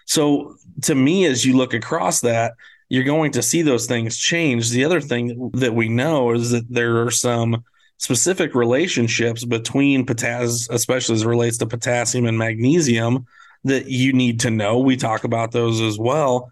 So 0.06 0.56
to 0.84 0.96
me, 0.96 1.26
as 1.26 1.46
you 1.46 1.56
look 1.56 1.74
across 1.74 2.22
that, 2.22 2.54
you're 2.90 3.04
going 3.04 3.32
to 3.32 3.42
see 3.42 3.62
those 3.62 3.88
things 3.88 4.18
change. 4.18 4.70
The 4.70 4.86
other 4.86 5.02
thing 5.02 5.52
that 5.56 5.74
we 5.74 5.90
know 5.90 6.32
is 6.32 6.52
that 6.52 6.66
there 6.70 7.02
are 7.02 7.12
some 7.12 7.64
specific 7.98 8.54
relationships 8.54 9.46
between 9.46 10.06
potassium, 10.06 10.76
especially 10.76 11.16
as 11.16 11.24
it 11.24 11.28
relates 11.28 11.58
to 11.58 11.66
potassium 11.66 12.26
and 12.26 12.38
magnesium, 12.38 13.26
that 13.64 13.88
you 13.88 14.14
need 14.14 14.42
to 14.42 14.52
know. 14.52 14.80
We 14.80 14.98
talk 14.98 15.24
about 15.24 15.52
those 15.52 15.82
as 15.82 15.98
well. 15.98 16.52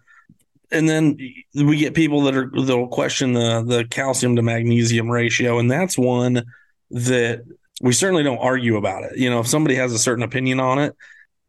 And 0.70 0.88
then 0.88 1.18
we 1.54 1.76
get 1.76 1.94
people 1.94 2.22
that 2.22 2.36
are 2.36 2.50
that'll 2.50 2.88
question 2.88 3.34
the 3.34 3.62
the 3.62 3.84
calcium 3.84 4.36
to 4.36 4.42
magnesium 4.42 5.10
ratio, 5.10 5.58
and 5.58 5.70
that's 5.70 5.98
one 5.98 6.44
that 6.90 7.42
we 7.82 7.92
certainly 7.92 8.22
don't 8.22 8.38
argue 8.38 8.76
about 8.76 9.04
it. 9.04 9.18
You 9.18 9.28
know, 9.28 9.40
if 9.40 9.46
somebody 9.48 9.74
has 9.74 9.92
a 9.92 9.98
certain 9.98 10.22
opinion 10.22 10.60
on 10.60 10.78
it, 10.78 10.96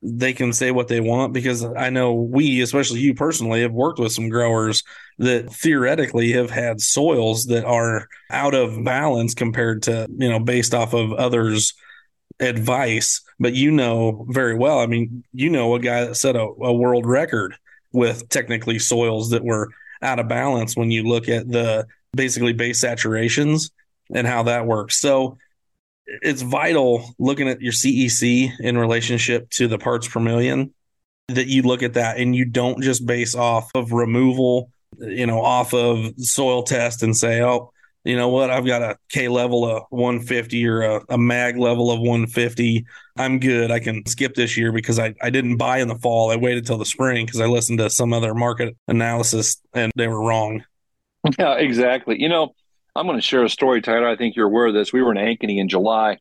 they 0.01 0.33
can 0.33 0.51
say 0.51 0.71
what 0.71 0.89
they 0.89 0.99
want 0.99 1.31
because 1.31 1.63
I 1.63 1.89
know 1.89 2.13
we, 2.13 2.61
especially 2.61 2.99
you 2.99 3.13
personally, 3.13 3.61
have 3.61 3.71
worked 3.71 3.99
with 3.99 4.11
some 4.11 4.27
growers 4.27 4.83
that 5.19 5.49
theoretically 5.51 6.33
have 6.33 6.49
had 6.49 6.81
soils 6.81 7.45
that 7.45 7.63
are 7.63 8.07
out 8.29 8.53
of 8.53 8.83
balance 8.83 9.33
compared 9.33 9.83
to, 9.83 10.07
you 10.17 10.29
know, 10.29 10.39
based 10.39 10.73
off 10.73 10.93
of 10.93 11.13
others' 11.13 11.73
advice. 12.39 13.21
But 13.39 13.53
you 13.53 13.71
know 13.71 14.25
very 14.29 14.55
well, 14.55 14.79
I 14.79 14.87
mean, 14.87 15.23
you 15.33 15.49
know, 15.49 15.75
a 15.75 15.79
guy 15.79 16.05
that 16.05 16.15
set 16.15 16.35
a, 16.35 16.41
a 16.41 16.73
world 16.73 17.05
record 17.05 17.55
with 17.91 18.27
technically 18.29 18.79
soils 18.79 19.29
that 19.29 19.43
were 19.43 19.69
out 20.01 20.19
of 20.19 20.27
balance 20.27 20.75
when 20.75 20.91
you 20.91 21.03
look 21.03 21.29
at 21.29 21.49
the 21.49 21.87
basically 22.15 22.53
base 22.53 22.83
saturations 22.83 23.71
and 24.13 24.27
how 24.27 24.43
that 24.43 24.65
works. 24.65 24.99
So, 24.99 25.37
it's 26.05 26.41
vital 26.41 27.15
looking 27.17 27.47
at 27.47 27.61
your 27.61 27.71
CEC 27.71 28.51
in 28.59 28.77
relationship 28.77 29.49
to 29.51 29.67
the 29.67 29.77
parts 29.77 30.07
per 30.07 30.19
million 30.19 30.73
that 31.29 31.47
you 31.47 31.61
look 31.61 31.83
at 31.83 31.93
that 31.93 32.17
and 32.17 32.35
you 32.35 32.45
don't 32.45 32.81
just 32.81 33.05
base 33.05 33.35
off 33.35 33.71
of 33.75 33.91
removal, 33.91 34.69
you 34.99 35.25
know, 35.25 35.41
off 35.41 35.73
of 35.73 36.13
soil 36.17 36.63
test 36.63 37.03
and 37.03 37.15
say, 37.15 37.41
oh, 37.41 37.71
you 38.03 38.17
know 38.17 38.29
what, 38.29 38.49
I've 38.49 38.65
got 38.65 38.81
a 38.81 38.97
K 39.09 39.27
level 39.29 39.65
of 39.65 39.83
150 39.89 40.67
or 40.67 40.81
a, 40.81 41.01
a 41.09 41.17
mag 41.17 41.57
level 41.57 41.89
of 41.89 41.99
150. 41.99 42.85
I'm 43.17 43.39
good. 43.39 43.71
I 43.71 43.79
can 43.79 44.05
skip 44.05 44.35
this 44.35 44.57
year 44.57 44.71
because 44.71 44.99
I, 44.99 45.13
I 45.21 45.29
didn't 45.29 45.57
buy 45.57 45.79
in 45.79 45.87
the 45.87 45.95
fall. 45.95 46.31
I 46.31 46.35
waited 46.35 46.65
till 46.65 46.77
the 46.77 46.85
spring 46.85 47.25
because 47.25 47.39
I 47.39 47.45
listened 47.45 47.79
to 47.79 47.89
some 47.89 48.11
other 48.11 48.33
market 48.33 48.75
analysis 48.87 49.61
and 49.73 49.91
they 49.95 50.07
were 50.07 50.21
wrong. 50.21 50.63
Yeah, 51.39 51.53
exactly. 51.53 52.21
You 52.21 52.27
know, 52.27 52.53
I'm 52.95 53.07
going 53.07 53.17
to 53.17 53.21
share 53.21 53.43
a 53.43 53.49
story, 53.49 53.81
Tyler. 53.81 54.07
I 54.07 54.15
think 54.15 54.35
you're 54.35 54.47
aware 54.47 54.67
of 54.67 54.73
this. 54.73 54.91
We 54.91 55.01
were 55.01 55.11
in 55.11 55.17
Ankeny 55.17 55.57
in 55.57 55.69
July, 55.69 56.19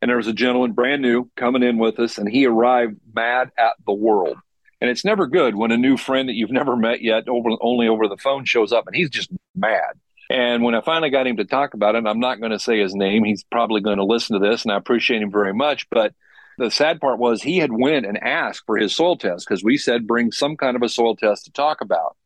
and 0.00 0.08
there 0.08 0.16
was 0.16 0.26
a 0.26 0.32
gentleman 0.32 0.72
brand 0.72 1.02
new 1.02 1.28
coming 1.36 1.62
in 1.62 1.76
with 1.76 1.98
us, 1.98 2.18
and 2.18 2.28
he 2.28 2.46
arrived 2.46 2.96
mad 3.12 3.50
at 3.58 3.72
the 3.84 3.92
world. 3.92 4.36
And 4.80 4.90
it's 4.90 5.04
never 5.04 5.26
good 5.26 5.54
when 5.54 5.72
a 5.72 5.76
new 5.76 5.96
friend 5.96 6.28
that 6.28 6.34
you've 6.34 6.50
never 6.50 6.76
met 6.76 7.02
yet, 7.02 7.28
over 7.28 7.50
only 7.60 7.88
over 7.88 8.06
the 8.06 8.16
phone, 8.16 8.44
shows 8.44 8.72
up, 8.72 8.86
and 8.86 8.94
he's 8.94 9.10
just 9.10 9.30
mad. 9.54 9.98
And 10.30 10.62
when 10.62 10.74
I 10.74 10.80
finally 10.80 11.10
got 11.10 11.26
him 11.26 11.36
to 11.36 11.44
talk 11.44 11.74
about 11.74 11.94
it, 11.94 12.06
I'm 12.06 12.20
not 12.20 12.40
going 12.40 12.52
to 12.52 12.58
say 12.58 12.80
his 12.80 12.94
name. 12.94 13.24
He's 13.24 13.44
probably 13.44 13.80
going 13.80 13.98
to 13.98 14.04
listen 14.04 14.40
to 14.40 14.46
this, 14.46 14.64
and 14.64 14.72
I 14.72 14.76
appreciate 14.76 15.22
him 15.22 15.30
very 15.30 15.52
much. 15.52 15.88
But 15.90 16.14
the 16.58 16.70
sad 16.70 17.00
part 17.00 17.18
was 17.18 17.42
he 17.42 17.58
had 17.58 17.72
went 17.72 18.06
and 18.06 18.22
asked 18.22 18.62
for 18.66 18.76
his 18.76 18.94
soil 18.94 19.16
test 19.16 19.46
because 19.46 19.62
we 19.62 19.76
said 19.76 20.06
bring 20.06 20.32
some 20.32 20.56
kind 20.56 20.76
of 20.76 20.82
a 20.82 20.88
soil 20.88 21.16
test 21.16 21.44
to 21.44 21.52
talk 21.52 21.80
about. 21.80 22.16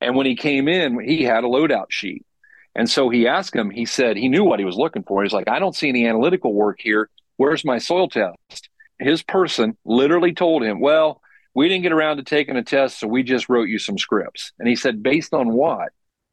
And 0.00 0.16
when 0.16 0.26
he 0.26 0.36
came 0.36 0.68
in, 0.68 1.00
he 1.00 1.22
had 1.22 1.44
a 1.44 1.48
loadout 1.48 1.90
sheet. 1.90 2.24
And 2.74 2.88
so 2.88 3.08
he 3.08 3.26
asked 3.26 3.54
him, 3.54 3.70
he 3.70 3.84
said 3.84 4.16
he 4.16 4.28
knew 4.28 4.44
what 4.44 4.60
he 4.60 4.64
was 4.64 4.76
looking 4.76 5.02
for. 5.02 5.22
He's 5.22 5.32
like, 5.32 5.48
I 5.48 5.58
don't 5.58 5.74
see 5.74 5.88
any 5.88 6.06
analytical 6.06 6.54
work 6.54 6.78
here. 6.80 7.10
Where's 7.36 7.64
my 7.64 7.78
soil 7.78 8.08
test? 8.08 8.68
His 8.98 9.22
person 9.22 9.76
literally 9.84 10.32
told 10.32 10.62
him, 10.62 10.80
Well, 10.80 11.20
we 11.54 11.68
didn't 11.68 11.82
get 11.82 11.92
around 11.92 12.18
to 12.18 12.22
taking 12.24 12.56
a 12.56 12.62
test, 12.62 12.98
so 12.98 13.06
we 13.06 13.22
just 13.22 13.48
wrote 13.48 13.68
you 13.68 13.78
some 13.78 13.98
scripts. 13.98 14.52
And 14.58 14.68
he 14.68 14.76
said, 14.76 15.02
Based 15.02 15.34
on 15.34 15.52
what? 15.52 15.90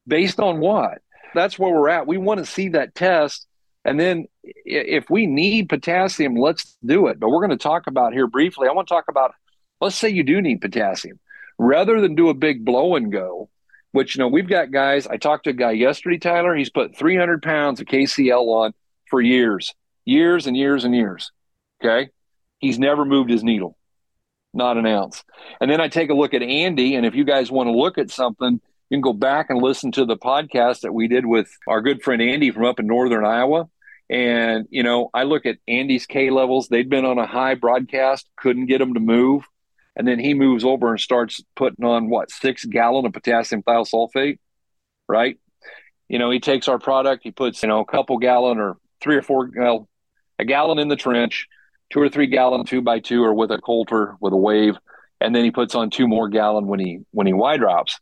Based 0.08 0.40
on 0.40 0.60
what? 0.60 1.00
That's 1.34 1.58
where 1.60 1.74
we're 1.74 1.90
at. 1.90 2.08
We 2.08 2.18
want 2.18 2.40
to 2.40 2.46
see 2.46 2.70
that 2.70 2.96
test. 2.96 3.48
And 3.84 4.00
then 4.00 4.26
if 4.44 5.10
we 5.10 5.28
need 5.28 5.70
potassium, 5.70 6.36
let's 6.36 6.78
do 6.86 7.08
it. 7.08 7.20
But 7.20 7.30
we're 7.30 7.46
going 7.46 7.58
to 7.58 7.58
talk 7.58 7.88
about 7.88 8.14
here 8.14 8.28
briefly. 8.28 8.68
I 8.68 8.72
want 8.72 8.88
to 8.88 8.94
talk 8.94 9.06
about, 9.10 9.34
let's 9.82 9.96
say 9.96 10.10
you 10.10 10.24
do 10.24 10.42
need 10.42 10.62
potassium. 10.62 11.20
Rather 11.58 12.02
than 12.02 12.16
do 12.16 12.30
a 12.30 12.34
big 12.34 12.66
blow 12.66 12.96
and 12.96 13.12
go, 13.12 13.50
which 13.96 14.16
you 14.16 14.20
know 14.20 14.28
we've 14.28 14.50
got 14.50 14.72
guys. 14.72 15.08
I 15.08 15.16
talked 15.16 15.46
to 15.46 15.52
a 15.52 15.54
guy 15.54 15.72
yesterday, 15.72 16.18
Tyler. 16.18 16.54
He's 16.54 16.70
put 16.70 16.98
300 16.98 17.42
pounds 17.42 17.80
of 17.80 17.88
KCL 17.88 18.46
on 18.46 18.74
for 19.10 19.22
years, 19.22 19.74
years 20.04 20.48
and 20.48 20.58
years 20.58 20.84
and 20.84 20.94
years. 20.94 21.32
Okay, 21.82 22.10
he's 22.60 22.78
never 22.78 23.06
moved 23.06 23.30
his 23.30 23.42
needle, 23.42 23.78
not 24.54 24.76
an 24.76 24.86
ounce. 24.86 25.24
And 25.62 25.72
then 25.72 25.80
I 25.80 25.88
take 25.88 26.10
a 26.10 26.14
look 26.14 26.34
at 26.34 26.42
Andy, 26.42 26.96
and 26.96 27.06
if 27.06 27.16
you 27.16 27.24
guys 27.24 27.50
want 27.50 27.68
to 27.68 27.72
look 27.72 27.98
at 27.98 28.12
something, 28.12 28.60
you 28.90 28.96
can 28.96 29.02
go 29.02 29.14
back 29.14 29.50
and 29.50 29.62
listen 29.62 29.92
to 29.94 30.06
the 30.06 30.18
podcast 30.18 30.82
that 30.82 30.94
we 30.94 31.08
did 31.08 31.26
with 31.26 31.50
our 31.68 31.82
good 31.82 32.02
friend 32.02 32.22
Andy 32.22 32.52
from 32.52 32.66
up 32.66 32.80
in 32.80 32.88
northern 32.88 33.26
Iowa. 33.26 33.68
And 34.10 34.68
you 34.70 34.84
know, 34.84 35.10
I 35.14 35.24
look 35.24 35.46
at 35.46 35.58
Andy's 35.68 36.06
K 36.06 36.30
levels; 36.30 36.68
they'd 36.68 36.90
been 36.90 37.06
on 37.06 37.18
a 37.18 37.26
high 37.26 37.56
broadcast, 37.56 38.28
couldn't 38.38 38.68
get 38.68 38.80
them 38.80 38.94
to 38.94 39.00
move 39.00 39.46
and 39.96 40.08
then 40.08 40.20
he 40.20 40.34
moves 40.34 40.64
over 40.64 40.92
and 40.92 41.00
starts 41.00 41.42
putting 41.56 41.86
on 41.86 42.10
what 42.10 42.32
six 42.32 42.66
gallon 42.66 43.06
of 43.06 43.14
potassium 43.14 43.64
thiosulfate, 43.64 44.40
right? 45.08 45.38
You 46.10 46.20
know, 46.20 46.30
he 46.30 46.40
takes 46.40 46.68
our 46.68 46.80
product, 46.80 47.24
he 47.24 47.32
puts 47.32 47.64
you 47.64 47.70
know 47.70 47.80
a 47.80 47.86
couple 47.86 48.18
gallon 48.18 48.60
or 48.60 48.78
three 49.02 49.16
or 49.16 49.22
four, 49.22 49.50
well, 49.56 49.88
a 50.38 50.46
gallon 50.46 50.80
in 50.80 50.90
the 50.90 50.96
trench, 50.96 51.48
two 51.90 52.02
or 52.02 52.10
three 52.10 52.28
gallon 52.28 52.66
two 52.66 52.82
by 52.82 53.00
two 53.00 53.24
or 53.24 53.34
with 53.34 53.52
a 53.52 53.58
coulter 53.58 54.16
with 54.20 54.34
a 54.34 54.38
wave, 54.38 54.78
and 55.22 55.34
then 55.34 55.44
he 55.44 55.52
puts 55.52 55.76
on 55.76 55.90
two 55.90 56.08
more 56.08 56.28
gallon 56.28 56.68
when 56.68 56.80
he 56.80 57.00
when 57.12 57.28
he 57.28 57.34
Y 57.34 57.58
drops, 57.58 58.00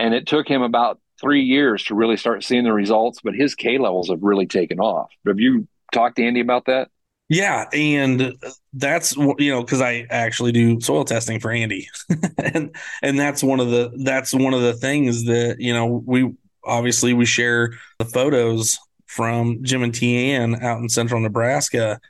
and 0.00 0.14
it 0.14 0.26
took 0.26 0.48
him 0.48 0.62
about 0.62 0.98
three 1.20 1.42
years 1.42 1.84
to 1.84 1.94
really 1.94 2.16
start 2.16 2.42
seeing 2.42 2.64
the 2.64 2.72
results, 2.72 3.20
but 3.22 3.34
his 3.34 3.54
K 3.54 3.78
levels 3.78 4.08
have 4.08 4.22
really 4.22 4.46
taken 4.46 4.80
off. 4.80 5.10
Have 5.26 5.38
you 5.38 5.68
talked 5.92 6.16
to 6.16 6.24
Andy 6.24 6.40
about 6.40 6.66
that? 6.66 6.88
Yeah, 7.28 7.66
and 7.72 8.34
that's 8.72 9.14
you 9.16 9.52
know 9.52 9.60
because 9.60 9.80
I 9.80 10.06
actually 10.10 10.50
do 10.50 10.80
soil 10.80 11.04
testing 11.04 11.38
for 11.38 11.52
Andy, 11.52 11.88
and 12.38 12.74
and 13.02 13.20
that's 13.20 13.42
one 13.42 13.60
of 13.60 13.70
the 13.70 13.92
that's 14.02 14.34
one 14.34 14.52
of 14.52 14.62
the 14.62 14.74
things 14.74 15.24
that 15.26 15.60
you 15.60 15.72
know 15.72 16.02
we 16.04 16.34
obviously 16.64 17.14
we 17.14 17.26
share 17.26 17.74
the 17.98 18.04
photos 18.04 18.78
from 19.06 19.62
Jim 19.62 19.84
and 19.84 19.94
Tian 19.94 20.56
out 20.56 20.80
in 20.80 20.88
central 20.88 21.20
Nebraska 21.20 22.00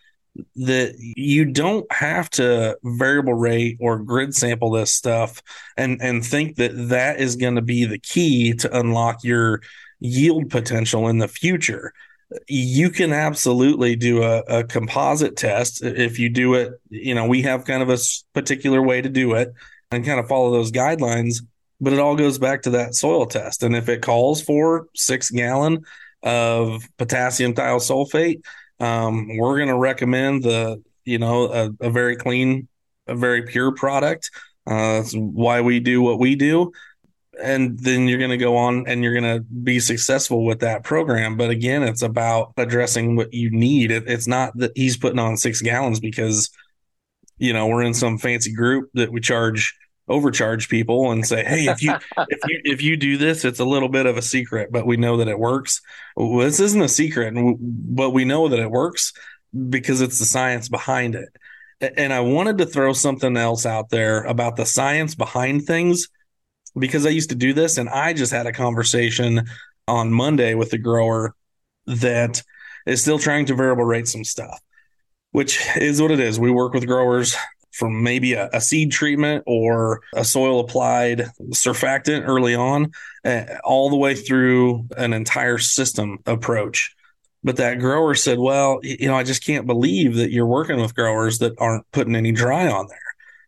that 0.57 0.95
you 0.99 1.45
don't 1.45 1.91
have 1.93 2.31
to 2.31 2.79
variable 2.85 3.35
rate 3.35 3.77
or 3.81 3.99
grid 3.99 4.35
sample 4.35 4.71
this 4.71 4.93
stuff 4.93 5.43
and 5.77 6.01
and 6.01 6.25
think 6.25 6.57
that 6.57 6.71
that 6.89 7.21
is 7.21 7.37
going 7.37 7.57
to 7.57 7.63
be 7.63 7.85
the 7.85 7.99
key 7.99 8.55
to 8.55 8.79
unlock 8.79 9.25
your 9.25 9.61
yield 9.99 10.49
potential 10.49 11.09
in 11.09 11.19
the 11.19 11.29
future. 11.29 11.93
You 12.47 12.91
can 12.91 13.13
absolutely 13.13 13.97
do 13.97 14.23
a, 14.23 14.39
a, 14.39 14.65
composite 14.65 15.37
test 15.37 15.83
if 15.83 16.21
you 16.21 16.29
do 16.29 16.55
it 16.55 16.75
you 16.89 17.15
know 17.15 17.27
we 17.27 17.43
have 17.43 17.65
kind 17.65 17.83
of 17.83 17.91
a 17.91 17.99
particular 18.33 18.81
way 18.81 19.03
to 19.03 19.09
do 19.09 19.35
it 19.35 19.53
and 19.91 20.07
kind 20.07 20.21
of 20.21 20.29
follow 20.29 20.53
those 20.53 20.71
guidelines 20.71 21.41
but 21.81 21.93
it 21.93 21.99
all 21.99 22.15
goes 22.15 22.39
back 22.39 22.63
to 22.63 22.71
that 22.71 22.95
soil 22.95 23.27
test. 23.27 23.63
And 23.63 23.75
if 23.75 23.89
it 23.89 24.03
calls 24.03 24.43
for 24.43 24.89
six 24.95 25.31
gallon 25.31 25.85
of 26.23 26.87
potassium 26.99 27.55
thiosulfate 27.55 28.43
um, 28.81 29.37
we're 29.37 29.57
going 29.57 29.69
to 29.69 29.77
recommend 29.77 30.43
the 30.43 30.83
you 31.05 31.19
know 31.19 31.53
a, 31.53 31.71
a, 31.81 31.91
very 31.91 32.17
clean 32.17 32.69
a 33.07 33.15
very 33.15 33.43
pure 33.43 33.73
product 33.73 34.31
uh, 34.67 35.01
that's 35.01 35.15
why 35.15 35.61
we 35.61 35.81
do 35.81 36.03
what 36.03 36.19
we 36.19 36.35
do 36.35 36.73
and 37.43 37.79
then 37.79 38.09
you're 38.09 38.19
going 38.19 38.31
to 38.31 38.37
go 38.37 38.57
on 38.57 38.87
and 38.87 39.03
you're 39.03 39.19
going 39.19 39.39
to 39.39 39.41
be 39.41 39.81
successful 39.81 40.45
with 40.45 40.61
that 40.61 40.85
program. 40.85 41.37
But 41.37 41.51
again, 41.51 41.83
it's 41.83 42.03
about 42.03 42.53
addressing 42.57 43.17
what 43.17 43.33
you 43.33 43.51
need. 43.51 43.91
It, 43.91 44.05
it's 44.07 44.27
not 44.27 44.57
that 44.59 44.73
he's 44.75 44.97
putting 44.97 45.19
on 45.19 45.37
six 45.37 45.63
gallons 45.63 46.01
because, 46.01 46.51
you 47.39 47.53
know, 47.53 47.67
we're 47.67 47.83
in 47.83 47.95
some 47.95 48.19
fancy 48.19 48.53
group 48.53 48.91
that 48.95 49.13
we 49.13 49.21
charge 49.21 49.75
overcharge 50.11 50.69
people 50.69 51.11
and 51.11 51.27
say, 51.27 51.45
"Hey, 51.45 51.67
if 51.67 51.83
you 51.83 51.95
if 52.29 52.41
you 52.47 52.61
if 52.65 52.83
you 52.83 52.97
do 52.97 53.17
this, 53.17 53.45
it's 53.45 53.61
a 53.61 53.65
little 53.65 53.89
bit 53.89 54.07
of 54.07 54.17
a 54.17 54.23
secret, 54.23 54.71
but 54.71 54.87
we 54.87 54.97
know 54.97 55.19
that 55.19 55.29
it 55.29 55.39
works." 55.39 55.81
Well, 56.17 56.39
this 56.39 56.61
isn't 56.61 56.83
a 56.83 56.89
secret, 56.89 57.35
but 57.59 58.11
we 58.11 58.25
know 58.25 58.49
that 58.49 58.59
it 58.59 58.71
works 58.71 59.13
because 59.69 60.01
it's 60.01 60.19
the 60.19 60.27
science 60.27 60.69
behind 60.69 61.15
it. 61.15 61.29
And 61.97 62.13
I 62.13 62.21
wanted 62.21 62.59
to 62.59 62.67
throw 62.67 62.93
something 62.93 63.37
else 63.37 63.65
out 63.65 63.89
there 63.89 64.25
about 64.25 64.57
the 64.57 64.67
science 64.67 65.15
behind 65.15 65.65
things 65.65 66.09
because 66.79 67.07
I 67.07 67.11
used 67.11 67.31
to 67.31 67.37
do 67.37 67.55
this, 67.55 67.79
and 67.79 67.89
I 67.89 68.13
just 68.13 68.33
had 68.33 68.47
a 68.47 68.53
conversation 68.53 69.49
on 69.89 70.13
Monday 70.13 70.55
with 70.55 70.71
the 70.71 70.79
grower 70.79 71.35
that 71.87 72.43
is 72.87 73.01
still 73.01 73.19
trying 73.19 73.47
to 73.47 73.55
variable 73.55 73.85
rate 73.85 74.09
some 74.09 74.25
stuff, 74.25 74.61
which 75.31 75.61
is 75.77 76.03
what 76.03 76.11
it 76.11 76.21
is. 76.21 76.39
We 76.39 76.51
work 76.51 76.75
with 76.75 76.87
growers 76.87 77.35
from 77.81 78.03
maybe 78.03 78.35
a, 78.35 78.51
a, 78.53 78.61
seed 78.61 78.93
treatment 78.93 79.43
or 79.47 80.03
a 80.15 80.23
soil 80.23 80.61
applied 80.61 81.31
surfactant 81.49 82.29
early 82.29 82.55
on, 82.55 82.93
uh, 83.25 83.45
all 83.65 83.89
the 83.89 83.97
way 83.97 84.15
through 84.15 84.87
an 84.99 85.15
entire 85.15 85.57
system 85.57 86.19
approach. 86.27 86.95
But 87.43 87.57
that 87.57 87.79
grower 87.79 88.15
said, 88.15 88.39
Well, 88.39 88.81
you 88.83 89.09
know, 89.09 89.17
I 89.17 89.25
just 89.25 89.45
can't 89.45 89.67
believe 89.67 90.17
that 90.17 90.31
you're 90.31 90.47
working 90.47 90.79
with 90.79 90.95
growers 90.95 91.39
that 91.39 91.55
aren't 91.59 91.91
putting 91.91 92.15
any 92.15 92.33
dry 92.33 92.69
on 92.69 92.87
there. 92.89 92.99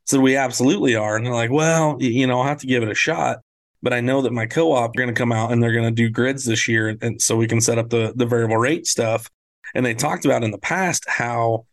So 0.06 0.18
we 0.18 0.34
absolutely 0.34 0.96
are. 0.96 1.14
And 1.14 1.26
they're 1.26 1.34
like, 1.34 1.50
Well, 1.50 1.98
you 2.00 2.26
know, 2.26 2.40
I'll 2.40 2.48
have 2.48 2.60
to 2.60 2.66
give 2.66 2.82
it 2.82 2.90
a 2.90 2.94
shot. 2.94 3.40
But 3.82 3.92
I 3.92 4.00
know 4.00 4.22
that 4.22 4.32
my 4.32 4.46
co 4.46 4.72
op 4.72 4.90
are 4.90 4.98
going 4.98 5.14
to 5.14 5.18
come 5.18 5.32
out 5.32 5.52
and 5.52 5.62
they're 5.62 5.72
going 5.74 5.84
to 5.84 5.90
do 5.90 6.08
grids 6.08 6.46
this 6.46 6.66
year. 6.68 6.96
And 7.02 7.20
so 7.20 7.36
we 7.36 7.46
can 7.46 7.60
set 7.60 7.76
up 7.76 7.90
the, 7.90 8.14
the 8.16 8.24
variable 8.24 8.56
rate 8.56 8.86
stuff. 8.86 9.28
And 9.74 9.84
they 9.84 9.92
talked 9.92 10.24
about 10.24 10.42
in 10.42 10.52
the 10.52 10.58
past 10.58 11.04
how 11.06 11.66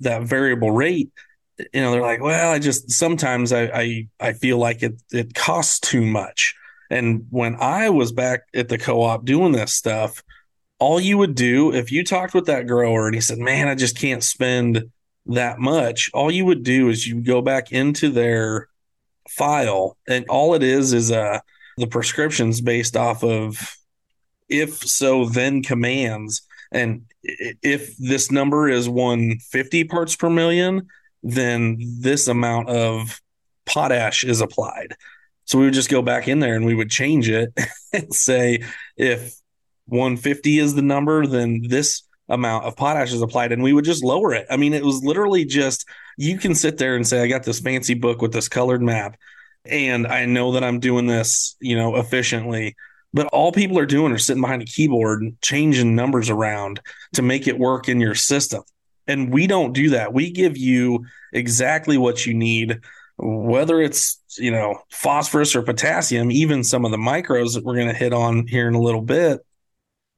that 0.00 0.22
variable 0.22 0.70
rate 0.70 1.10
you 1.58 1.80
know, 1.80 1.92
they're 1.92 2.02
like, 2.02 2.20
well, 2.20 2.52
I 2.52 2.58
just 2.58 2.90
sometimes 2.90 3.52
I 3.52 3.64
I, 3.64 4.08
I 4.20 4.32
feel 4.32 4.58
like 4.58 4.82
it 4.82 5.00
it 5.12 5.34
costs 5.34 5.80
too 5.80 6.04
much. 6.04 6.54
And 6.90 7.26
when 7.30 7.56
I 7.56 7.90
was 7.90 8.12
back 8.12 8.42
at 8.54 8.68
the 8.68 8.78
co-op 8.78 9.24
doing 9.24 9.52
this 9.52 9.74
stuff, 9.74 10.22
all 10.78 11.00
you 11.00 11.18
would 11.18 11.34
do 11.34 11.72
if 11.72 11.90
you 11.90 12.04
talked 12.04 12.34
with 12.34 12.46
that 12.46 12.66
grower 12.66 13.06
and 13.06 13.14
he 13.14 13.20
said, 13.20 13.38
"Man, 13.38 13.68
I 13.68 13.74
just 13.74 13.98
can't 13.98 14.22
spend 14.22 14.90
that 15.26 15.58
much," 15.58 16.10
all 16.12 16.30
you 16.30 16.44
would 16.44 16.62
do 16.62 16.88
is 16.88 17.06
you 17.06 17.20
go 17.22 17.40
back 17.40 17.72
into 17.72 18.10
their 18.10 18.68
file, 19.28 19.96
and 20.08 20.26
all 20.28 20.54
it 20.54 20.62
is 20.62 20.92
is 20.92 21.10
uh 21.10 21.40
the 21.76 21.86
prescriptions 21.86 22.60
based 22.60 22.96
off 22.96 23.24
of 23.24 23.76
if 24.48 24.76
so 24.78 25.24
then 25.24 25.62
commands 25.62 26.42
and 26.70 27.02
if 27.22 27.96
this 27.96 28.30
number 28.30 28.68
is 28.68 28.88
150 28.88 29.84
parts 29.84 30.14
per 30.14 30.28
million 30.28 30.86
then 31.24 31.78
this 31.80 32.28
amount 32.28 32.68
of 32.68 33.20
potash 33.64 34.22
is 34.22 34.40
applied. 34.40 34.94
So 35.46 35.58
we 35.58 35.64
would 35.64 35.74
just 35.74 35.90
go 35.90 36.02
back 36.02 36.28
in 36.28 36.38
there 36.38 36.54
and 36.54 36.64
we 36.64 36.74
would 36.74 36.90
change 36.90 37.28
it 37.28 37.52
and 37.92 38.14
say 38.14 38.62
if 38.96 39.34
150 39.86 40.58
is 40.58 40.74
the 40.74 40.82
number, 40.82 41.26
then 41.26 41.62
this 41.66 42.02
amount 42.28 42.64
of 42.64 42.76
potash 42.76 43.12
is 43.12 43.22
applied 43.22 43.52
and 43.52 43.62
we 43.62 43.72
would 43.72 43.84
just 43.84 44.04
lower 44.04 44.32
it. 44.32 44.46
I 44.50 44.56
mean, 44.56 44.72
it 44.74 44.84
was 44.84 45.02
literally 45.02 45.44
just 45.44 45.86
you 46.16 46.38
can 46.38 46.54
sit 46.54 46.78
there 46.78 46.94
and 46.94 47.06
say, 47.06 47.22
I 47.22 47.26
got 47.26 47.42
this 47.42 47.60
fancy 47.60 47.94
book 47.94 48.22
with 48.22 48.32
this 48.32 48.48
colored 48.48 48.82
map 48.82 49.16
and 49.64 50.06
I 50.06 50.26
know 50.26 50.52
that 50.52 50.64
I'm 50.64 50.80
doing 50.80 51.06
this, 51.06 51.56
you 51.60 51.76
know, 51.76 51.96
efficiently. 51.96 52.76
But 53.12 53.26
all 53.28 53.52
people 53.52 53.78
are 53.78 53.86
doing 53.86 54.12
are 54.12 54.18
sitting 54.18 54.42
behind 54.42 54.62
a 54.62 54.66
keyboard 54.66 55.36
changing 55.40 55.94
numbers 55.94 56.30
around 56.30 56.80
to 57.14 57.22
make 57.22 57.46
it 57.46 57.58
work 57.58 57.88
in 57.88 58.00
your 58.00 58.14
system. 58.14 58.62
And 59.06 59.32
we 59.32 59.46
don't 59.46 59.72
do 59.72 59.90
that. 59.90 60.12
We 60.12 60.30
give 60.30 60.56
you 60.56 61.06
exactly 61.32 61.98
what 61.98 62.24
you 62.24 62.34
need, 62.34 62.80
whether 63.16 63.80
it's, 63.80 64.20
you 64.38 64.50
know, 64.50 64.78
phosphorus 64.90 65.54
or 65.54 65.62
potassium, 65.62 66.30
even 66.30 66.64
some 66.64 66.84
of 66.84 66.90
the 66.90 66.96
micros 66.96 67.54
that 67.54 67.64
we're 67.64 67.74
going 67.76 67.88
to 67.88 67.94
hit 67.94 68.12
on 68.12 68.46
here 68.46 68.66
in 68.66 68.74
a 68.74 68.80
little 68.80 69.02
bit. 69.02 69.40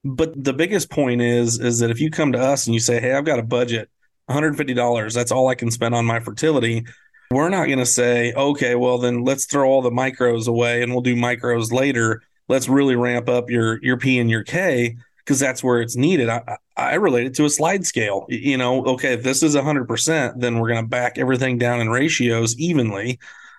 But 0.05 0.43
the 0.43 0.53
biggest 0.53 0.89
point 0.91 1.21
is 1.21 1.59
is 1.59 1.81
that 1.81 1.91
if 1.91 2.01
you 2.01 2.11
come 2.11 2.33
to 2.33 2.41
us 2.41 2.67
and 2.67 2.75
you 2.75 2.81
say, 2.81 3.01
"Hey, 3.01 3.13
I've 3.13 3.25
got 3.25 3.41
a 3.41 3.43
budget, 3.43 3.91
$150, 4.31 5.15
that's 5.15 5.33
all 5.33 5.49
I 5.49 5.57
can 5.57 5.71
spend 5.71 5.95
on 5.95 6.05
my 6.05 6.21
fertility." 6.21 6.87
We're 7.33 7.49
not 7.49 7.67
going 7.67 7.81
to 7.81 7.87
say, 7.87 8.33
"Okay, 8.33 8.77
well 8.77 8.99
then 8.99 9.25
let's 9.25 9.47
throw 9.47 9.69
all 9.69 9.83
the 9.83 9.91
micros 9.91 10.47
away 10.47 10.83
and 10.83 10.93
we'll 10.93 11.01
do 11.01 11.17
micros 11.17 11.73
later. 11.73 12.23
Let's 12.49 12.69
really 12.69 12.95
ramp 12.95 13.29
up 13.29 13.51
your 13.51 13.83
your 13.83 13.97
P 13.97 14.21
and 14.21 14.31
your 14.31 14.45
K." 14.45 14.97
because 15.27 15.41
that's 15.41 15.63
where 15.63 15.83
it's 15.83 15.97
needed. 15.97 16.29
I, 16.29 16.57
I 16.77 16.95
relate 16.97 17.27
it 17.27 17.35
to 17.37 17.45
a 17.45 17.51
slide 17.51 17.87
scale. 17.87 18.27
You 18.29 18.59
know, 18.59 18.85
okay, 18.85 19.15
if 19.15 19.23
this 19.23 19.43
is 19.43 19.57
100%, 19.57 20.41
then 20.41 20.59
we're 20.59 20.69
going 20.69 20.85
to 20.85 20.89
back 20.89 21.17
everything 21.17 21.57
down 21.59 21.81
in 21.81 21.89
ratios 21.89 22.57
evenly 22.59 23.19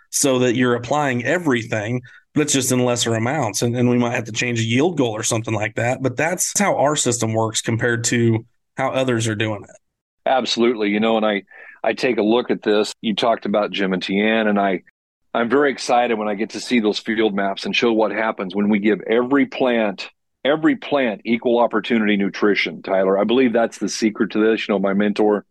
so 0.09 0.39
that 0.39 0.55
you're 0.55 0.75
applying 0.75 1.25
everything, 1.25 2.01
but 2.33 2.41
it's 2.41 2.53
just 2.53 2.71
in 2.71 2.85
lesser 2.85 3.15
amounts. 3.15 3.61
And, 3.61 3.75
and 3.75 3.89
we 3.89 3.97
might 3.97 4.13
have 4.13 4.25
to 4.25 4.31
change 4.31 4.59
a 4.59 4.63
yield 4.63 4.97
goal 4.97 5.11
or 5.11 5.23
something 5.23 5.53
like 5.53 5.75
that. 5.75 6.03
But 6.03 6.15
that's 6.15 6.57
how 6.59 6.77
our 6.77 6.95
system 6.95 7.33
works 7.33 7.61
compared 7.61 8.03
to 8.05 8.45
how 8.77 8.91
others 8.91 9.27
are 9.27 9.35
doing 9.35 9.63
it. 9.63 9.75
Absolutely. 10.27 10.89
You 10.89 10.99
know, 10.99 11.17
and 11.17 11.25
I, 11.25 11.43
I 11.83 11.93
take 11.93 12.17
a 12.17 12.23
look 12.23 12.51
at 12.51 12.61
this. 12.61 12.93
You 13.01 13.15
talked 13.15 13.45
about 13.45 13.71
Jim 13.71 13.93
and 13.93 14.03
Tian, 14.03 14.47
and 14.47 14.59
I, 14.59 14.83
I'm 15.33 15.49
very 15.49 15.71
excited 15.71 16.17
when 16.17 16.27
I 16.27 16.35
get 16.35 16.51
to 16.51 16.59
see 16.59 16.79
those 16.79 16.99
field 16.99 17.33
maps 17.33 17.65
and 17.65 17.75
show 17.75 17.93
what 17.93 18.11
happens 18.11 18.53
when 18.53 18.69
we 18.69 18.79
give 18.79 19.01
every 19.01 19.45
plant 19.47 20.09
every 20.47 20.77
plant 20.77 21.21
equal 21.25 21.59
opportunity 21.59 22.15
nutrition, 22.15 22.81
Tyler. 22.81 23.19
I 23.19 23.25
believe 23.25 23.51
that's 23.51 23.77
the 23.77 23.89
secret 23.89 24.31
to 24.31 24.39
this. 24.39 24.67
You 24.67 24.73
know, 24.73 24.79
my 24.79 24.93
mentor, 24.93 25.45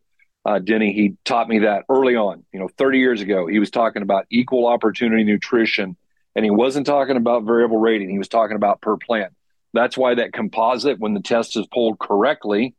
uh, 0.45 0.59
Denny, 0.59 0.93
he 0.93 1.17
taught 1.25 1.49
me 1.49 1.61
that 1.61 1.85
early 1.89 2.17
on, 2.17 2.45
you 2.53 2.59
know, 2.59 2.69
30 2.79 2.99
years 2.99 3.21
ago. 3.21 3.47
He 3.47 3.59
was 3.59 3.71
talking 3.71 4.03
about 4.03 4.25
equal 4.31 4.67
opportunity 4.67 5.23
nutrition, 5.23 5.97
and 6.35 6.45
he 6.45 6.51
wasn't 6.51 6.87
talking 6.87 7.17
about 7.17 7.45
variable 7.45 7.79
rating. 7.79 8.09
He 8.09 8.19
was 8.19 8.29
talking 8.29 8.57
about 8.57 8.81
per 8.81 8.97
plant. 8.97 9.35
That's 9.75 9.99
why 9.99 10.15
that 10.15 10.33
composite, 10.33 10.99
when 10.99 11.13
the 11.13 11.21
test 11.21 11.57
is 11.57 11.67
pulled 11.67 11.99
correctly, 11.99 12.75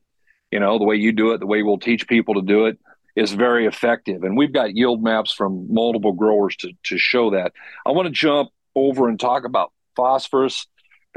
you 0.51 0.59
know, 0.59 0.79
the 0.79 0.85
way 0.85 0.95
you 0.95 1.11
do 1.11 1.33
it, 1.33 1.39
the 1.39 1.45
way 1.45 1.61
we'll 1.61 1.77
teach 1.77 2.07
people 2.07 2.33
to 2.35 2.41
do 2.41 2.65
it, 2.65 2.79
is 3.15 3.31
very 3.31 3.67
effective. 3.67 4.23
And 4.23 4.35
we've 4.35 4.53
got 4.53 4.75
yield 4.75 5.03
maps 5.03 5.31
from 5.31 5.71
multiple 5.71 6.13
growers 6.13 6.55
to, 6.57 6.71
to 6.85 6.97
show 6.97 7.31
that. 7.31 7.53
I 7.85 7.91
want 7.91 8.07
to 8.07 8.11
jump 8.11 8.49
over 8.75 9.07
and 9.07 9.19
talk 9.19 9.43
about 9.43 9.71
phosphorus 9.95 10.67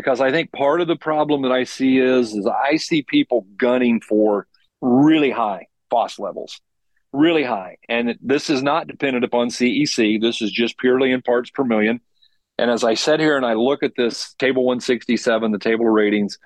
because 0.01 0.23
I 0.23 0.31
think 0.31 0.51
part 0.51 0.81
of 0.81 0.89
the 0.89 0.97
problem 0.97 1.43
that 1.43 1.53
I 1.53 1.65
see 1.65 1.99
is 1.99 2.33
is 2.33 2.47
I 2.47 2.77
see 2.77 3.03
people 3.03 3.47
gunning 3.59 4.01
for 4.01 4.47
really 4.81 5.31
high 5.31 5.67
phos 5.91 6.19
levels, 6.19 6.59
really 7.13 7.45
high, 7.45 7.77
and 7.87 8.17
this 8.23 8.49
is 8.49 8.63
not 8.63 8.87
dependent 8.87 9.27
upon 9.27 9.49
CEC. 9.49 10.19
This 10.19 10.41
is 10.41 10.51
just 10.51 10.79
purely 10.79 11.13
in 11.13 11.21
parts 11.21 11.51
per 11.51 11.65
million. 11.65 12.01
And 12.57 12.71
as 12.71 12.83
I 12.83 12.95
sit 12.95 13.21
here 13.21 13.37
and 13.37 13.45
I 13.45 13.55
look 13.55 13.83
at 13.83 13.93
this 13.95 14.33
table 14.35 14.65
167, 14.65 15.53
the 15.53 15.59
table 15.59 15.87
of 15.87 15.93
ratings, 15.93 16.39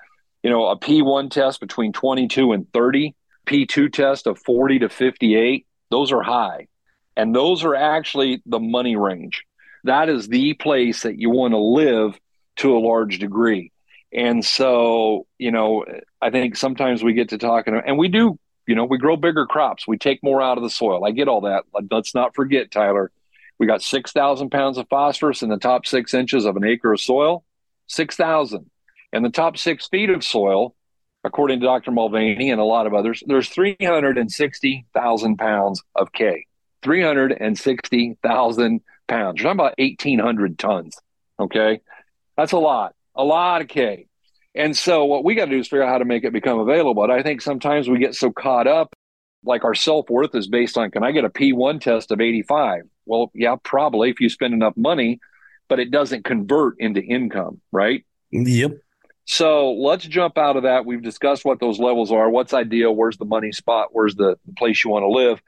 you 0.43 0.49
know, 0.49 0.67
a 0.67 0.77
P1 0.77 1.31
test 1.31 1.61
between 1.61 1.93
22 1.93 2.51
and 2.51 2.67
30, 2.73 3.15
P2 3.45 3.91
test 3.91 4.27
of 4.27 4.37
40 4.39 4.79
to 4.79 4.89
58, 4.89 5.65
those 5.91 6.11
are 6.11 6.23
high. 6.23 6.67
And 7.15 7.33
those 7.33 7.63
are 7.63 7.75
actually 7.75 8.41
the 8.45 8.59
money 8.59 8.97
range. 8.97 9.45
That 9.85 10.09
is 10.09 10.27
the 10.27 10.55
place 10.55 11.03
that 11.03 11.17
you 11.17 11.29
want 11.29 11.53
to 11.53 11.57
live 11.57 12.19
to 12.57 12.77
a 12.77 12.79
large 12.79 13.19
degree. 13.19 13.71
And 14.13 14.45
so, 14.45 15.27
you 15.37 15.51
know, 15.51 15.85
I 16.21 16.29
think 16.29 16.55
sometimes 16.55 17.03
we 17.03 17.13
get 17.13 17.29
to 17.29 17.37
talking, 17.37 17.79
and 17.85 17.97
we 17.97 18.07
do, 18.07 18.39
you 18.65 18.75
know, 18.75 18.85
we 18.85 18.97
grow 18.97 19.17
bigger 19.17 19.45
crops. 19.45 19.87
We 19.87 19.97
take 19.97 20.23
more 20.23 20.41
out 20.41 20.57
of 20.57 20.63
the 20.63 20.69
soil. 20.69 21.05
I 21.05 21.11
get 21.11 21.27
all 21.27 21.41
that. 21.41 21.65
Let's 21.91 22.15
not 22.15 22.33
forget, 22.33 22.71
Tyler, 22.71 23.11
we 23.59 23.67
got 23.67 23.81
6,000 23.81 24.49
pounds 24.49 24.77
of 24.77 24.87
phosphorus 24.89 25.41
in 25.41 25.49
the 25.49 25.57
top 25.57 25.85
six 25.85 26.13
inches 26.13 26.45
of 26.45 26.55
an 26.55 26.63
acre 26.63 26.93
of 26.93 27.01
soil. 27.01 27.43
6,000. 27.87 28.69
And 29.11 29.23
the 29.23 29.29
top 29.29 29.57
six 29.57 29.87
feet 29.87 30.09
of 30.09 30.23
soil, 30.23 30.75
according 31.23 31.59
to 31.59 31.65
Dr. 31.65 31.91
Mulvaney 31.91 32.51
and 32.51 32.59
a 32.59 32.65
lot 32.65 32.87
of 32.87 32.93
others, 32.93 33.23
there's 33.27 33.49
360,000 33.49 35.37
pounds 35.37 35.83
of 35.95 36.11
K. 36.11 36.45
360,000 36.83 38.81
pounds. 39.07 39.39
You're 39.39 39.43
talking 39.43 39.59
about 39.59 39.75
1,800 39.77 40.59
tons. 40.59 40.97
Okay. 41.39 41.81
That's 42.37 42.51
a 42.51 42.57
lot, 42.57 42.95
a 43.15 43.23
lot 43.23 43.61
of 43.61 43.67
K. 43.67 44.07
And 44.55 44.75
so 44.75 45.03
what 45.03 45.25
we 45.25 45.35
got 45.35 45.45
to 45.45 45.51
do 45.51 45.59
is 45.59 45.67
figure 45.67 45.83
out 45.83 45.89
how 45.89 45.97
to 45.97 46.05
make 46.05 46.23
it 46.23 46.31
become 46.31 46.59
available. 46.59 46.93
But 46.93 47.11
I 47.11 47.23
think 47.23 47.41
sometimes 47.41 47.89
we 47.89 47.99
get 47.99 48.15
so 48.15 48.31
caught 48.31 48.67
up, 48.67 48.95
like 49.43 49.65
our 49.65 49.75
self 49.75 50.09
worth 50.09 50.33
is 50.33 50.47
based 50.47 50.77
on 50.77 50.91
can 50.91 51.03
I 51.03 51.11
get 51.11 51.25
a 51.25 51.29
P1 51.29 51.81
test 51.81 52.11
of 52.11 52.21
85? 52.21 52.83
Well, 53.05 53.31
yeah, 53.35 53.55
probably 53.61 54.09
if 54.09 54.21
you 54.21 54.29
spend 54.29 54.53
enough 54.53 54.75
money, 54.77 55.19
but 55.67 55.79
it 55.79 55.91
doesn't 55.91 56.23
convert 56.23 56.79
into 56.79 57.01
income, 57.01 57.61
right? 57.71 58.05
Yep. 58.31 58.77
So 59.25 59.73
let's 59.73 60.05
jump 60.05 60.37
out 60.37 60.55
of 60.55 60.63
that. 60.63 60.85
We've 60.85 61.01
discussed 61.01 61.45
what 61.45 61.59
those 61.59 61.79
levels 61.79 62.11
are, 62.11 62.29
what's 62.29 62.53
ideal, 62.53 62.95
where's 62.95 63.17
the 63.17 63.25
money 63.25 63.51
spot, 63.51 63.89
where's 63.91 64.15
the 64.15 64.37
place 64.57 64.83
you 64.83 64.91
want 64.91 65.03
to 65.03 65.09
live. 65.09 65.41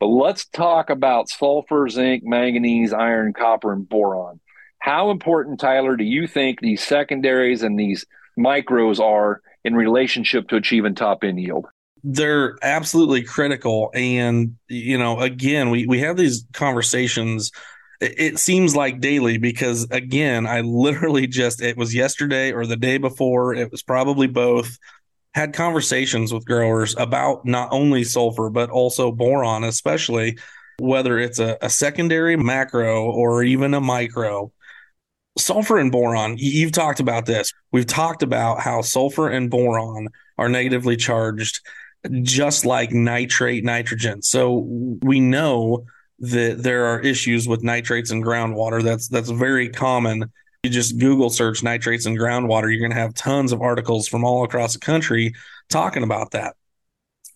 But 0.00 0.06
let's 0.06 0.46
talk 0.46 0.88
about 0.90 1.28
sulfur, 1.28 1.88
zinc, 1.88 2.24
manganese, 2.24 2.92
iron, 2.92 3.32
copper, 3.32 3.72
and 3.72 3.88
boron 3.88 4.40
How 4.84 5.10
important, 5.10 5.60
Tyler, 5.60 5.96
do 5.96 6.04
you 6.04 6.26
think 6.26 6.60
these 6.60 6.84
secondaries 6.84 7.62
and 7.62 7.78
these 7.78 8.04
micros 8.38 9.00
are 9.00 9.40
in 9.64 9.74
relationship 9.74 10.46
to 10.48 10.56
achieving 10.56 10.94
top 10.94 11.24
end 11.24 11.40
yield? 11.40 11.64
They're 12.02 12.58
absolutely 12.60 13.22
critical. 13.22 13.90
And, 13.94 14.58
you 14.68 14.98
know, 14.98 15.20
again, 15.20 15.70
we, 15.70 15.86
we 15.86 16.00
have 16.00 16.18
these 16.18 16.44
conversations. 16.52 17.50
It, 18.02 18.38
seems 18.38 18.76
like 18.76 19.00
daily 19.00 19.38
because, 19.38 19.84
again, 19.90 20.46
I 20.46 20.60
literally 20.60 21.28
just, 21.28 21.62
it 21.62 21.78
was 21.78 21.94
yesterday 21.94 22.52
or 22.52 22.66
the 22.66 22.76
day 22.76 22.98
before, 22.98 23.54
it 23.54 23.70
was 23.70 23.82
probably 23.82 24.26
both 24.26 24.78
had 25.34 25.54
conversations 25.54 26.30
with 26.30 26.44
growers 26.44 26.94
about 26.98 27.46
not 27.46 27.70
only 27.72 28.04
sulfur 28.04 28.50
but 28.50 28.70
also 28.70 29.10
boron 29.10 29.64
especially 29.64 30.38
whether 30.78 31.18
it's 31.18 31.40
a, 31.40 31.58
a, 31.60 31.68
secondary 31.68 32.36
macro 32.36 33.04
or 33.10 33.42
even 33.42 33.74
a 33.74 33.80
micro 33.80 34.52
sulfur 35.36 35.78
and 35.78 35.90
boron 35.90 36.36
you've 36.38 36.72
talked 36.72 37.00
about 37.00 37.26
this 37.26 37.52
we've 37.72 37.86
talked 37.86 38.22
about 38.22 38.60
how 38.60 38.80
sulfur 38.80 39.28
and 39.28 39.50
boron 39.50 40.08
are 40.38 40.48
negatively 40.48 40.96
charged 40.96 41.60
just 42.22 42.64
like 42.64 42.92
nitrate 42.92 43.64
nitrogen 43.64 44.22
so 44.22 44.66
we 45.02 45.20
know 45.20 45.84
that 46.20 46.62
there 46.62 46.86
are 46.86 47.00
issues 47.00 47.48
with 47.48 47.64
nitrates 47.64 48.10
in 48.10 48.22
groundwater 48.22 48.82
that's 48.82 49.08
that's 49.08 49.30
very 49.30 49.68
common 49.68 50.30
you 50.64 50.70
just 50.70 50.98
Google 50.98 51.28
search 51.28 51.62
nitrates 51.62 52.06
in 52.06 52.16
groundwater, 52.16 52.70
you're 52.70 52.80
going 52.80 52.90
to 52.90 52.96
have 52.96 53.12
tons 53.12 53.52
of 53.52 53.60
articles 53.60 54.08
from 54.08 54.24
all 54.24 54.44
across 54.44 54.72
the 54.72 54.78
country 54.78 55.34
talking 55.68 56.02
about 56.02 56.30
that. 56.30 56.56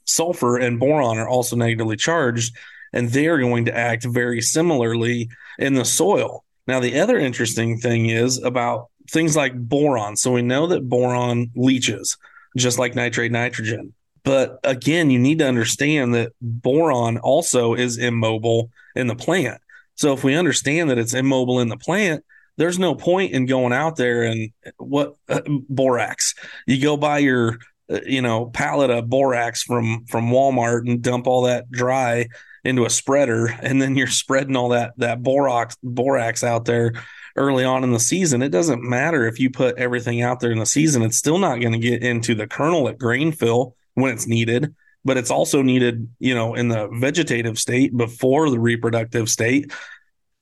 Sulfur 0.07 0.57
and 0.57 0.81
boron 0.81 1.19
are 1.19 1.29
also 1.29 1.55
negatively 1.55 1.97
charged, 1.97 2.57
and 2.95 3.11
they 3.11 3.27
are 3.27 3.39
going 3.39 3.67
to 3.67 3.77
act 3.77 4.05
very 4.05 4.41
similarly 4.41 5.29
in 5.59 5.75
the 5.75 5.85
soil. 5.85 6.43
Now, 6.69 6.81
the 6.81 7.01
other 7.01 7.19
interesting 7.19 7.79
thing 7.79 8.11
is 8.11 8.37
about 8.43 8.91
things 9.11 9.35
like 9.35 9.55
boron. 9.55 10.17
So 10.17 10.33
we 10.33 10.43
know 10.43 10.67
that 10.67 10.87
boron 10.87 11.51
leaches, 11.57 12.19
just 12.57 12.79
like 12.79 12.95
nitrate 12.95 13.33
nitrogen. 13.33 13.95
But 14.23 14.59
again, 14.63 15.11
you 15.11 15.19
need 15.19 15.39
to 15.39 15.49
understand 15.49 16.15
that 16.15 16.33
boron 16.43 17.17
also 17.17 17.73
is 17.73 17.97
immobile 17.97 18.71
in 18.95 19.07
the 19.07 19.17
plant. 19.17 19.63
So 19.95 20.13
if 20.13 20.23
we 20.23 20.35
understand 20.35 20.91
that 20.91 20.99
it's 20.99 21.15
immobile 21.15 21.61
in 21.61 21.69
the 21.69 21.79
plant, 21.79 22.23
there's 22.59 22.79
no 22.79 22.95
point 22.95 23.33
in 23.33 23.47
going 23.47 23.73
out 23.73 23.97
there 23.97 24.25
and 24.25 24.51
what 24.77 25.15
uh, 25.29 25.41
borax. 25.71 26.35
You 26.67 26.83
go 26.83 26.99
buy 26.99 27.19
your 27.19 27.59
uh, 27.91 28.01
you 28.05 28.21
know 28.21 28.47
pallet 28.47 28.91
of 28.91 29.09
borax 29.09 29.63
from 29.63 30.05
from 30.07 30.31
Walmart 30.31 30.87
and 30.87 31.01
dump 31.01 31.27
all 31.27 31.43
that 31.43 31.71
dry 31.71 32.27
into 32.65 32.85
a 32.85 32.91
spreader 32.91 33.47
and 33.63 33.81
then 33.81 33.97
you're 33.97 34.07
spreading 34.07 34.57
all 34.57 34.71
that 34.71 34.93
that 34.97 35.23
borax 35.23 35.77
borax 35.83 36.43
out 36.43 36.65
there 36.65 36.93
early 37.37 37.65
on 37.65 37.85
in 37.85 37.93
the 37.93 38.01
season. 38.01 38.43
It 38.43 38.51
doesn't 38.51 38.83
matter 38.83 39.27
if 39.27 39.39
you 39.39 39.51
put 39.51 39.79
everything 39.79 40.23
out 40.23 40.41
there 40.41 40.51
in 40.51 40.59
the 40.59 40.67
season. 40.67 41.03
It's 41.03 41.17
still 41.17 41.39
not 41.39 41.61
going 41.61 41.73
to 41.73 41.79
get 41.79 42.03
into 42.03 42.35
the 42.35 42.47
kernel 42.47 42.89
at 42.89 42.99
grain 42.99 43.33
fill 43.33 43.77
when 43.95 44.13
it's 44.13 44.27
needed 44.27 44.75
but 45.05 45.17
it's 45.17 45.31
also 45.31 45.63
needed 45.63 46.09
you 46.19 46.35
know 46.35 46.55
in 46.55 46.69
the 46.69 46.89
vegetative 46.89 47.59
state 47.59 47.97
before 47.97 48.51
the 48.51 48.61
reproductive 48.61 49.31
state. 49.31 49.73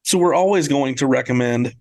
So 0.02 0.18
we're 0.18 0.34
always 0.34 0.68
going 0.68 0.96
to 0.96 1.06
recommend 1.06 1.74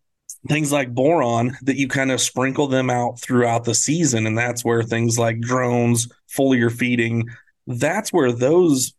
things 0.48 0.72
like 0.72 0.94
boron 0.94 1.58
that 1.64 1.78
you 1.78 1.88
kind 1.88 2.12
of 2.12 2.22
sprinkle 2.22 2.68
them 2.68 2.90
out 2.90 3.20
throughout 3.20 3.64
the 3.64 3.74
season 3.74 4.28
and 4.28 4.38
that's 4.38 4.64
where 4.64 4.84
things 4.84 5.18
like 5.18 5.40
drones 5.40 6.08
foliar 6.30 6.72
feeding 6.72 7.28
that's 7.68 8.14
where 8.14 8.32
those 8.32 8.94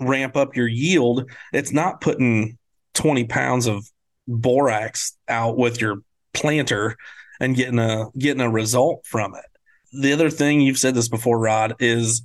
ramp 0.00 0.36
up 0.36 0.56
your 0.56 0.68
yield 0.68 1.30
it's 1.52 1.72
not 1.72 2.00
putting 2.00 2.56
20 2.94 3.24
pounds 3.24 3.66
of 3.66 3.84
borax 4.26 5.16
out 5.28 5.56
with 5.56 5.80
your 5.80 5.98
planter 6.34 6.96
and 7.40 7.56
getting 7.56 7.78
a 7.78 8.06
getting 8.16 8.40
a 8.40 8.50
result 8.50 9.04
from 9.04 9.34
it 9.34 9.44
the 9.92 10.12
other 10.12 10.30
thing 10.30 10.60
you've 10.60 10.78
said 10.78 10.94
this 10.94 11.08
before 11.08 11.38
rod 11.38 11.74
is 11.80 12.22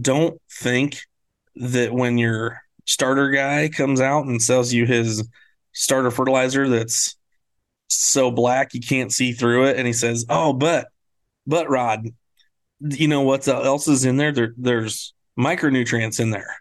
don't 0.00 0.40
think 0.50 1.00
that 1.56 1.92
when 1.92 2.18
your 2.18 2.60
starter 2.86 3.30
guy 3.30 3.68
comes 3.68 4.00
out 4.00 4.24
and 4.24 4.40
sells 4.40 4.72
you 4.72 4.86
his 4.86 5.26
starter 5.72 6.10
fertilizer 6.10 6.68
that's 6.68 7.18
so 7.88 8.30
black 8.30 8.74
you 8.74 8.80
can't 8.80 9.12
see 9.12 9.32
through 9.32 9.66
it. 9.66 9.76
And 9.76 9.86
he 9.86 9.92
says, 9.92 10.24
"Oh, 10.28 10.52
but, 10.52 10.88
but 11.46 11.68
Rod, 11.68 12.08
you 12.80 13.08
know 13.08 13.22
what 13.22 13.46
else 13.48 13.88
is 13.88 14.04
in 14.04 14.16
there? 14.16 14.32
there 14.32 14.54
there's 14.56 15.14
micronutrients 15.38 16.20
in 16.20 16.30
there." 16.30 16.56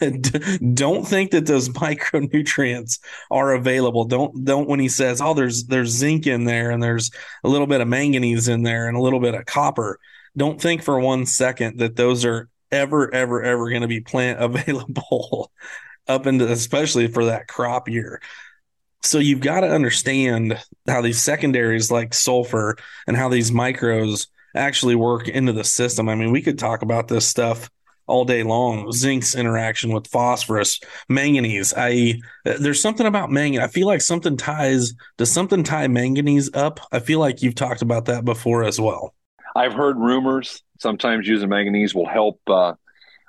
don't 0.74 1.06
think 1.06 1.30
that 1.32 1.46
those 1.46 1.68
micronutrients 1.70 2.98
are 3.30 3.52
available. 3.52 4.04
Don't 4.04 4.44
don't 4.44 4.68
when 4.68 4.80
he 4.80 4.88
says, 4.88 5.20
"Oh, 5.20 5.34
there's 5.34 5.64
there's 5.64 5.90
zinc 5.90 6.26
in 6.26 6.44
there 6.44 6.70
and 6.70 6.82
there's 6.82 7.10
a 7.44 7.48
little 7.48 7.66
bit 7.66 7.80
of 7.80 7.88
manganese 7.88 8.48
in 8.48 8.62
there 8.62 8.88
and 8.88 8.96
a 8.96 9.00
little 9.00 9.20
bit 9.20 9.34
of 9.34 9.46
copper." 9.46 9.98
Don't 10.36 10.60
think 10.60 10.82
for 10.82 11.00
one 11.00 11.26
second 11.26 11.78
that 11.78 11.96
those 11.96 12.24
are 12.24 12.48
ever 12.70 13.12
ever 13.14 13.42
ever 13.42 13.70
going 13.70 13.82
to 13.82 13.88
be 13.88 14.00
plant 14.00 14.40
available 14.42 15.50
up 16.06 16.26
into 16.26 16.50
especially 16.50 17.08
for 17.08 17.26
that 17.26 17.48
crop 17.48 17.88
year. 17.88 18.20
So 19.02 19.18
you've 19.18 19.40
got 19.40 19.60
to 19.60 19.68
understand 19.68 20.58
how 20.88 21.02
these 21.02 21.22
secondaries 21.22 21.90
like 21.90 22.12
sulfur 22.12 22.76
and 23.06 23.16
how 23.16 23.28
these 23.28 23.50
micros 23.50 24.26
actually 24.56 24.96
work 24.96 25.28
into 25.28 25.52
the 25.52 25.64
system. 25.64 26.08
I 26.08 26.14
mean, 26.14 26.32
we 26.32 26.42
could 26.42 26.58
talk 26.58 26.82
about 26.82 27.06
this 27.06 27.26
stuff 27.26 27.70
all 28.08 28.24
day 28.24 28.42
long. 28.42 28.90
Zinc's 28.90 29.34
interaction 29.34 29.92
with 29.92 30.06
phosphorus, 30.06 30.80
manganese. 31.08 31.72
I 31.76 32.20
there's 32.44 32.82
something 32.82 33.06
about 33.06 33.30
manganese. 33.30 33.64
I 33.64 33.68
feel 33.68 33.86
like 33.86 34.00
something 34.00 34.36
ties 34.36 34.94
does 35.16 35.30
something 35.30 35.62
tie 35.62 35.88
manganese 35.88 36.50
up? 36.54 36.80
I 36.90 36.98
feel 36.98 37.20
like 37.20 37.42
you've 37.42 37.54
talked 37.54 37.82
about 37.82 38.06
that 38.06 38.24
before 38.24 38.64
as 38.64 38.80
well. 38.80 39.14
I've 39.54 39.74
heard 39.74 39.98
rumors 39.98 40.62
sometimes 40.80 41.26
using 41.26 41.48
manganese 41.48 41.94
will 41.94 42.08
help 42.08 42.40
uh, 42.48 42.74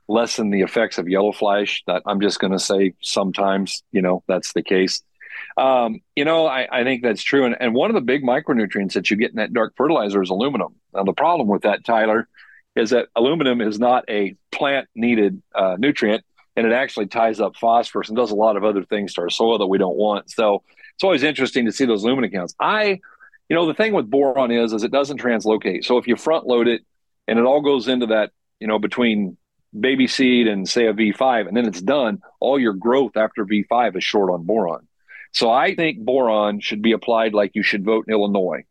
lessen 0.08 0.50
the 0.50 0.62
effects 0.62 0.98
of 0.98 1.08
yellow 1.08 1.32
flash. 1.32 1.84
That 1.88 2.04
I'm 2.06 2.22
just 2.22 2.40
going 2.40 2.54
to 2.54 2.60
say 2.60 2.94
sometimes, 3.02 3.84
you 3.92 4.02
know, 4.02 4.24
that's 4.28 4.54
the 4.54 4.64
case. 4.64 5.04
Um, 5.58 6.02
you 6.16 6.26
know, 6.26 6.46
I, 6.48 6.68
I, 6.72 6.84
think 6.84 7.02
that's 7.02 7.24
true. 7.24 7.46
And, 7.46 7.56
and 7.60 7.74
one 7.74 7.90
of 7.90 7.94
the 7.94 8.02
big 8.02 8.24
micronutrients 8.24 8.94
that 8.94 9.10
you 9.10 9.18
get 9.18 9.32
in 9.32 9.38
that 9.38 9.54
dark 9.54 9.74
fertilizer 9.76 10.22
is 10.22 10.30
aluminum. 10.30 10.76
Now, 10.94 11.04
the 11.04 11.14
problem 11.14 11.48
with 11.48 11.64
that, 11.64 11.84
Tyler, 11.84 12.28
is 12.80 12.92
that 12.92 13.08
aluminum 13.16 13.62
is 13.62 13.80
not 13.80 14.06
a 14.10 14.36
plant 14.52 14.88
needed 14.96 15.42
uh, 15.54 15.76
nutrient 15.78 16.24
and 16.56 16.66
it 16.66 16.74
actually 16.74 17.08
ties 17.08 17.40
up 17.40 17.56
phosphorus 17.56 18.10
and 18.10 18.18
does 18.18 18.32
a 18.32 18.36
lot 18.36 18.58
of 18.58 18.64
other 18.64 18.84
things 18.84 19.14
to 19.14 19.22
our 19.22 19.30
soil 19.30 19.60
that 19.60 19.68
we 19.68 19.78
don't 19.78 19.96
want. 19.96 20.30
So 20.30 20.64
it's 20.96 21.04
always 21.04 21.24
interesting 21.24 21.66
to 21.66 21.72
see 21.72 21.86
those 21.86 22.04
lumen 22.04 22.30
counts. 22.30 22.54
I, 22.60 23.00
you 23.48 23.56
know, 23.56 23.66
the 23.66 23.74
thing 23.74 23.94
with 23.94 24.10
boron 24.10 24.52
is, 24.52 24.74
is 24.74 24.84
it 24.84 24.92
doesn't 24.92 25.22
translocate. 25.22 25.86
So 25.86 25.98
if 25.98 26.08
you 26.08 26.16
front 26.16 26.48
load 26.48 26.68
it 26.68 26.82
and 27.28 27.40
it 27.40 27.46
all 27.46 27.62
goes 27.62 27.88
into 27.88 28.08
that, 28.08 28.32
you 28.60 28.68
know, 28.68 28.80
between 28.80 29.38
baby 29.78 30.08
seed 30.08 30.48
and 30.48 30.68
say 30.68 30.88
a 30.88 30.94
V5, 30.94 31.48
and 31.48 31.56
then 31.56 31.66
it's 31.66 31.82
done, 31.82 32.20
all 32.40 32.60
your 32.60 32.74
growth 32.74 33.16
after 33.16 33.46
V5 33.46 33.98
is 33.98 34.04
short 34.04 34.30
on 34.30 34.44
boron. 34.44 34.88
So 35.32 35.52
I 35.52 35.76
think 35.76 36.00
boron 36.00 36.60
should 36.60 36.82
be 36.82 36.92
applied 36.92 37.34
like 37.34 37.52
you 37.54 37.64
should 37.64 37.86
vote 37.86 38.06
in 38.08 38.14
Illinois. 38.14 38.64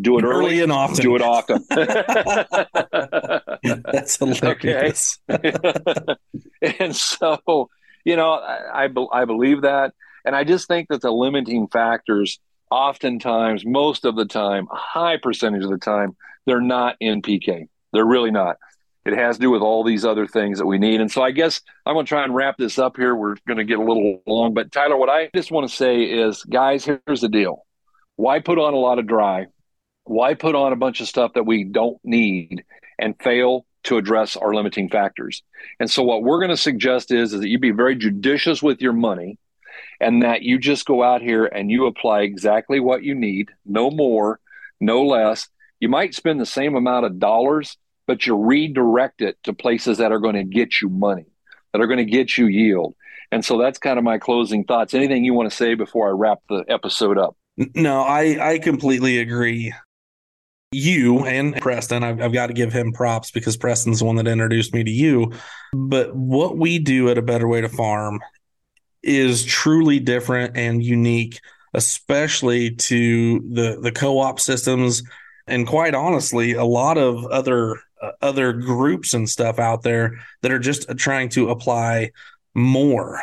Do 0.00 0.18
it 0.18 0.24
early, 0.24 0.46
early 0.46 0.62
and 0.62 0.72
often. 0.72 1.02
Do 1.02 1.16
it 1.16 1.22
often. 1.22 1.64
That's 3.92 4.16
hilarious. 4.16 5.18
and 6.78 6.96
so, 6.96 7.70
you 8.04 8.16
know, 8.16 8.32
I, 8.32 8.86
I, 8.86 8.88
I 9.12 9.24
believe 9.24 9.62
that. 9.62 9.94
And 10.24 10.34
I 10.34 10.44
just 10.44 10.68
think 10.68 10.88
that 10.88 11.02
the 11.02 11.12
limiting 11.12 11.68
factors, 11.68 12.38
oftentimes, 12.70 13.64
most 13.64 14.04
of 14.04 14.16
the 14.16 14.24
time, 14.24 14.68
a 14.70 14.76
high 14.76 15.16
percentage 15.16 15.64
of 15.64 15.70
the 15.70 15.78
time, 15.78 16.16
they're 16.46 16.60
not 16.60 16.96
in 17.00 17.22
PK. 17.22 17.68
They're 17.92 18.04
really 18.04 18.30
not. 18.30 18.56
It 19.04 19.12
has 19.12 19.36
to 19.36 19.42
do 19.42 19.50
with 19.50 19.60
all 19.60 19.84
these 19.84 20.04
other 20.04 20.26
things 20.26 20.58
that 20.58 20.66
we 20.66 20.78
need. 20.78 21.00
And 21.00 21.12
so 21.12 21.22
I 21.22 21.30
guess 21.30 21.60
I'm 21.84 21.94
going 21.94 22.06
to 22.06 22.08
try 22.08 22.24
and 22.24 22.34
wrap 22.34 22.56
this 22.56 22.78
up 22.78 22.96
here. 22.96 23.14
We're 23.14 23.36
going 23.46 23.58
to 23.58 23.64
get 23.64 23.78
a 23.78 23.84
little 23.84 24.22
long. 24.26 24.54
But 24.54 24.72
Tyler, 24.72 24.96
what 24.96 25.10
I 25.10 25.28
just 25.34 25.50
want 25.50 25.68
to 25.68 25.74
say 25.74 26.04
is, 26.04 26.42
guys, 26.42 26.86
here's 26.86 27.20
the 27.20 27.28
deal. 27.28 27.66
Why 28.16 28.40
put 28.40 28.58
on 28.58 28.72
a 28.72 28.78
lot 28.78 28.98
of 28.98 29.06
dry? 29.06 29.46
Why 30.04 30.34
put 30.34 30.54
on 30.54 30.72
a 30.72 30.76
bunch 30.76 31.00
of 31.00 31.08
stuff 31.08 31.32
that 31.34 31.46
we 31.46 31.64
don't 31.64 31.98
need 32.04 32.64
and 32.98 33.20
fail 33.20 33.66
to 33.84 33.96
address 33.96 34.36
our 34.36 34.54
limiting 34.54 34.88
factors? 34.88 35.42
And 35.80 35.90
so 35.90 36.02
what 36.02 36.22
we're 36.22 36.38
going 36.38 36.50
to 36.50 36.56
suggest 36.56 37.10
is, 37.10 37.32
is 37.32 37.40
that 37.40 37.48
you 37.48 37.58
be 37.58 37.70
very 37.70 37.96
judicious 37.96 38.62
with 38.62 38.80
your 38.80 38.92
money 38.92 39.38
and 40.00 40.22
that 40.22 40.42
you 40.42 40.58
just 40.58 40.86
go 40.86 41.02
out 41.02 41.22
here 41.22 41.46
and 41.46 41.70
you 41.70 41.86
apply 41.86 42.20
exactly 42.20 42.80
what 42.80 43.02
you 43.02 43.14
need, 43.14 43.50
no 43.64 43.90
more, 43.90 44.40
no 44.80 45.02
less. 45.04 45.48
You 45.80 45.88
might 45.88 46.14
spend 46.14 46.40
the 46.40 46.46
same 46.46 46.76
amount 46.76 47.06
of 47.06 47.18
dollars 47.18 47.76
but 48.06 48.26
you 48.26 48.36
redirect 48.36 49.22
it 49.22 49.36
to 49.44 49.52
places 49.52 49.98
that 49.98 50.12
are 50.12 50.18
going 50.18 50.34
to 50.34 50.44
get 50.44 50.80
you 50.80 50.88
money, 50.88 51.26
that 51.72 51.80
are 51.80 51.86
going 51.86 51.98
to 51.98 52.04
get 52.04 52.36
you 52.36 52.46
yield. 52.46 52.94
And 53.32 53.44
so 53.44 53.58
that's 53.58 53.78
kind 53.78 53.98
of 53.98 54.04
my 54.04 54.18
closing 54.18 54.64
thoughts. 54.64 54.94
Anything 54.94 55.24
you 55.24 55.34
want 55.34 55.50
to 55.50 55.56
say 55.56 55.74
before 55.74 56.08
I 56.08 56.12
wrap 56.12 56.40
the 56.48 56.64
episode 56.68 57.18
up? 57.18 57.36
No, 57.74 58.00
I, 58.00 58.54
I 58.54 58.58
completely 58.58 59.18
agree. 59.18 59.72
You 60.74 61.24
and 61.24 61.54
Preston, 61.56 62.02
I've, 62.02 62.20
I've 62.20 62.32
got 62.32 62.48
to 62.48 62.52
give 62.52 62.72
him 62.72 62.92
props 62.92 63.30
because 63.30 63.56
Preston's 63.56 64.00
the 64.00 64.04
one 64.04 64.16
that 64.16 64.26
introduced 64.26 64.74
me 64.74 64.84
to 64.84 64.90
you. 64.90 65.32
But 65.72 66.14
what 66.14 66.58
we 66.58 66.78
do 66.78 67.08
at 67.08 67.18
A 67.18 67.22
Better 67.22 67.48
Way 67.48 67.60
to 67.60 67.68
Farm 67.68 68.20
is 69.02 69.44
truly 69.44 70.00
different 70.00 70.56
and 70.56 70.82
unique 70.82 71.40
especially 71.74 72.70
to 72.70 73.40
the 73.40 73.78
the 73.82 73.92
co-op 73.92 74.40
systems 74.40 75.02
and 75.46 75.66
quite 75.66 75.94
honestly 75.94 76.52
a 76.52 76.64
lot 76.64 76.96
of 76.96 77.26
other 77.26 77.80
uh, 78.00 78.12
other 78.22 78.52
groups 78.52 79.12
and 79.12 79.28
stuff 79.28 79.58
out 79.58 79.82
there 79.82 80.18
that 80.42 80.52
are 80.52 80.58
just 80.58 80.88
trying 80.96 81.28
to 81.28 81.50
apply 81.50 82.10
more. 82.54 83.20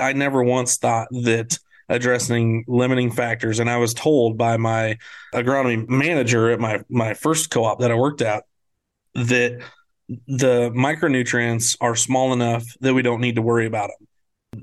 I 0.00 0.12
never 0.12 0.42
once 0.44 0.76
thought 0.76 1.08
that 1.10 1.58
addressing 1.88 2.64
limiting 2.66 3.10
factors. 3.10 3.58
And 3.58 3.68
I 3.68 3.76
was 3.76 3.94
told 3.94 4.38
by 4.38 4.56
my 4.56 4.98
agronomy 5.34 5.88
manager 5.88 6.50
at 6.50 6.60
my 6.60 6.82
my 6.88 7.14
first 7.14 7.50
co-op 7.50 7.80
that 7.80 7.90
I 7.90 7.94
worked 7.94 8.22
at 8.22 8.44
that 9.14 9.60
the 10.08 10.70
micronutrients 10.70 11.76
are 11.80 11.96
small 11.96 12.32
enough 12.32 12.64
that 12.80 12.94
we 12.94 13.02
don't 13.02 13.20
need 13.20 13.36
to 13.36 13.42
worry 13.42 13.66
about 13.66 13.90
them. 13.98 14.08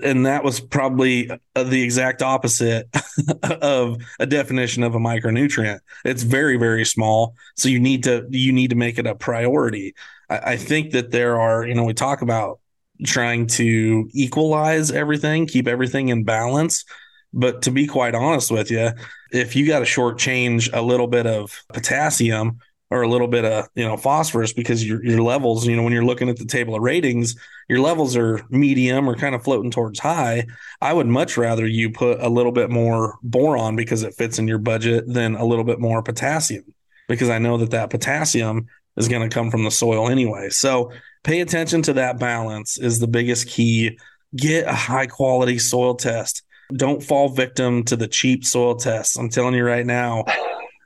And 0.03 0.25
that 0.25 0.43
was 0.43 0.61
probably 0.61 1.29
uh, 1.29 1.63
the 1.63 1.81
exact 1.81 2.21
opposite 2.21 2.87
of 3.43 3.97
a 4.19 4.25
definition 4.25 4.83
of 4.83 4.95
a 4.95 4.99
micronutrient. 4.99 5.79
It's 6.05 6.23
very 6.23 6.57
very 6.57 6.85
small 6.85 7.35
so 7.55 7.69
you 7.69 7.79
need 7.79 8.03
to 8.03 8.25
you 8.29 8.53
need 8.53 8.69
to 8.69 8.75
make 8.75 8.97
it 8.97 9.07
a 9.07 9.15
priority. 9.15 9.93
I, 10.29 10.37
I, 10.37 10.57
think 10.57 10.91
that 10.91 11.11
there 11.11 11.39
are 11.39 11.65
you 11.67 11.75
know 11.75 11.83
we 11.83 11.93
talk 11.93 12.21
about 12.21 12.59
trying 13.05 13.47
to 13.47 14.09
equalize 14.13 14.91
everything 14.91 15.47
keep 15.47 15.67
everything 15.67 16.09
in 16.09 16.23
balance 16.23 16.85
but 17.33 17.61
to 17.61 17.71
be 17.71 17.87
quite 17.87 18.15
honest 18.15 18.51
with 18.51 18.71
you 18.71 18.89
if 19.31 19.55
you 19.55 19.65
got 19.65 19.79
to 19.79 19.85
shortchange 19.85 20.69
a 20.73 20.81
little 20.81 21.07
bit 21.07 21.25
of 21.25 21.63
potassium 21.73 22.59
or 22.89 23.03
a 23.03 23.07
little 23.07 23.27
bit 23.27 23.45
of 23.45 23.67
you 23.75 23.85
know 23.85 23.97
phosphorus 23.97 24.53
because 24.53 24.85
your 24.85 25.03
your 25.03 25.21
levels 25.21 25.65
you 25.65 25.75
know 25.75 25.83
when 25.83 25.93
you're 25.93 26.05
looking 26.05 26.29
at 26.29 26.37
the 26.37 26.45
table 26.45 26.75
of 26.75 26.81
ratings 26.81 27.35
your 27.69 27.79
levels 27.79 28.17
are 28.17 28.41
medium 28.49 29.09
or 29.09 29.15
kind 29.15 29.35
of 29.35 29.43
floating 29.43 29.71
towards 29.71 29.99
high 29.99 30.45
i 30.81 30.91
would 30.91 31.07
much 31.07 31.37
rather 31.37 31.65
you 31.65 31.89
put 31.89 32.19
a 32.21 32.29
little 32.29 32.51
bit 32.51 32.69
more 32.69 33.17
boron 33.23 33.75
because 33.75 34.03
it 34.03 34.13
fits 34.15 34.39
in 34.39 34.47
your 34.47 34.59
budget 34.59 35.05
than 35.07 35.35
a 35.35 35.45
little 35.45 35.65
bit 35.65 35.79
more 35.79 36.03
potassium 36.03 36.65
because 37.07 37.29
i 37.29 37.37
know 37.37 37.57
that 37.57 37.71
that 37.71 37.89
potassium 37.89 38.67
is 38.97 39.07
going 39.07 39.27
to 39.27 39.33
come 39.33 39.49
from 39.49 39.63
the 39.63 39.71
soil 39.71 40.09
anyway. 40.09 40.49
So 40.49 40.91
pay 41.23 41.41
attention 41.41 41.81
to 41.83 41.93
that 41.93 42.19
balance 42.19 42.77
is 42.77 42.99
the 42.99 43.07
biggest 43.07 43.47
key. 43.47 43.97
Get 44.35 44.67
a 44.67 44.73
high 44.73 45.07
quality 45.07 45.59
soil 45.59 45.95
test 45.95 46.43
don't 46.75 47.03
fall 47.03 47.29
victim 47.29 47.83
to 47.83 47.95
the 47.95 48.07
cheap 48.07 48.45
soil 48.45 48.75
tests 48.75 49.17
i'm 49.17 49.29
telling 49.29 49.53
you 49.53 49.63
right 49.63 49.85
now 49.85 50.23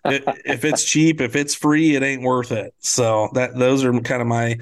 if 0.05 0.65
it's 0.65 0.83
cheap, 0.83 1.21
if 1.21 1.35
it's 1.35 1.55
free, 1.55 1.95
it 1.95 2.03
ain't 2.03 2.21
worth 2.21 2.51
it. 2.51 2.73
So 2.79 3.29
that 3.33 3.57
those 3.57 3.83
are 3.83 3.99
kind 4.01 4.21
of 4.21 4.27
my 4.27 4.57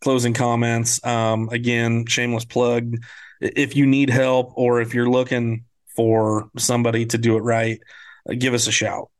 closing 0.00 0.34
comments. 0.34 1.04
Um, 1.04 1.48
again, 1.50 2.06
shameless 2.06 2.44
plug. 2.44 2.96
If 3.40 3.76
you 3.76 3.86
need 3.86 4.10
help 4.10 4.52
or 4.56 4.80
if 4.80 4.94
you're 4.94 5.08
looking 5.08 5.64
for 5.96 6.50
somebody 6.56 7.06
to 7.06 7.18
do 7.18 7.36
it 7.36 7.40
right, 7.40 7.80
uh, 8.28 8.34
give 8.38 8.54
us 8.54 8.66
a 8.66 8.72
shout. 8.72 9.10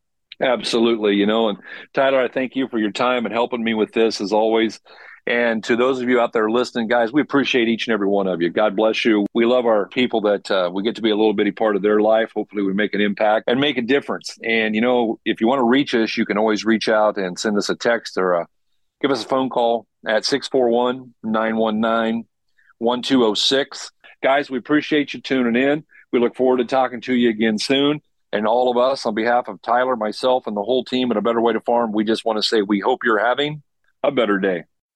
Absolutely. 0.40 1.14
You 1.14 1.26
know, 1.26 1.48
and 1.48 1.58
Tyler, 1.94 2.20
I 2.20 2.28
thank 2.28 2.54
you 2.54 2.68
for 2.68 2.78
your 2.78 2.92
time 2.92 3.26
and 3.26 3.32
helping 3.32 3.62
me 3.62 3.74
with 3.74 3.92
this 3.92 4.20
as 4.20 4.32
always. 4.32 4.80
And 5.28 5.62
to 5.64 5.76
those 5.76 6.00
of 6.00 6.08
you 6.08 6.20
out 6.20 6.32
there 6.32 6.48
listening, 6.48 6.88
guys, 6.88 7.12
we 7.12 7.20
appreciate 7.20 7.68
each 7.68 7.86
and 7.86 7.92
every 7.92 8.06
one 8.06 8.26
of 8.26 8.40
you. 8.40 8.48
God 8.48 8.74
bless 8.74 9.04
you. 9.04 9.26
We 9.34 9.44
love 9.44 9.66
our 9.66 9.86
people 9.86 10.22
that 10.22 10.50
uh, 10.50 10.70
we 10.72 10.82
get 10.82 10.96
to 10.96 11.02
be 11.02 11.10
a 11.10 11.16
little 11.16 11.34
bitty 11.34 11.50
part 11.50 11.76
of 11.76 11.82
their 11.82 12.00
life. 12.00 12.32
Hopefully, 12.34 12.62
we 12.62 12.72
make 12.72 12.94
an 12.94 13.02
impact 13.02 13.44
and 13.46 13.60
make 13.60 13.76
a 13.76 13.82
difference. 13.82 14.38
And, 14.42 14.74
you 14.74 14.80
know, 14.80 15.20
if 15.26 15.42
you 15.42 15.46
want 15.46 15.58
to 15.58 15.64
reach 15.64 15.94
us, 15.94 16.16
you 16.16 16.24
can 16.24 16.38
always 16.38 16.64
reach 16.64 16.88
out 16.88 17.18
and 17.18 17.38
send 17.38 17.58
us 17.58 17.68
a 17.68 17.76
text 17.76 18.16
or 18.16 18.32
a, 18.32 18.48
give 19.02 19.10
us 19.10 19.22
a 19.22 19.28
phone 19.28 19.50
call 19.50 19.86
at 20.06 20.24
641 20.24 21.12
919 21.22 22.24
1206. 22.78 23.92
Guys, 24.22 24.50
we 24.50 24.56
appreciate 24.56 25.12
you 25.12 25.20
tuning 25.20 25.62
in. 25.62 25.84
We 26.10 26.20
look 26.20 26.36
forward 26.36 26.56
to 26.56 26.64
talking 26.64 27.02
to 27.02 27.12
you 27.14 27.28
again 27.28 27.58
soon. 27.58 28.00
And 28.32 28.46
all 28.46 28.70
of 28.70 28.78
us, 28.78 29.04
on 29.04 29.14
behalf 29.14 29.48
of 29.48 29.60
Tyler, 29.60 29.94
myself, 29.94 30.46
and 30.46 30.56
the 30.56 30.62
whole 30.62 30.86
team 30.86 31.10
at 31.10 31.18
A 31.18 31.20
Better 31.20 31.42
Way 31.42 31.52
to 31.52 31.60
Farm, 31.60 31.92
we 31.92 32.04
just 32.04 32.24
want 32.24 32.38
to 32.38 32.42
say 32.42 32.62
we 32.62 32.80
hope 32.80 33.00
you're 33.04 33.18
having 33.18 33.62
a 34.02 34.10
better 34.10 34.38
day. 34.38 34.64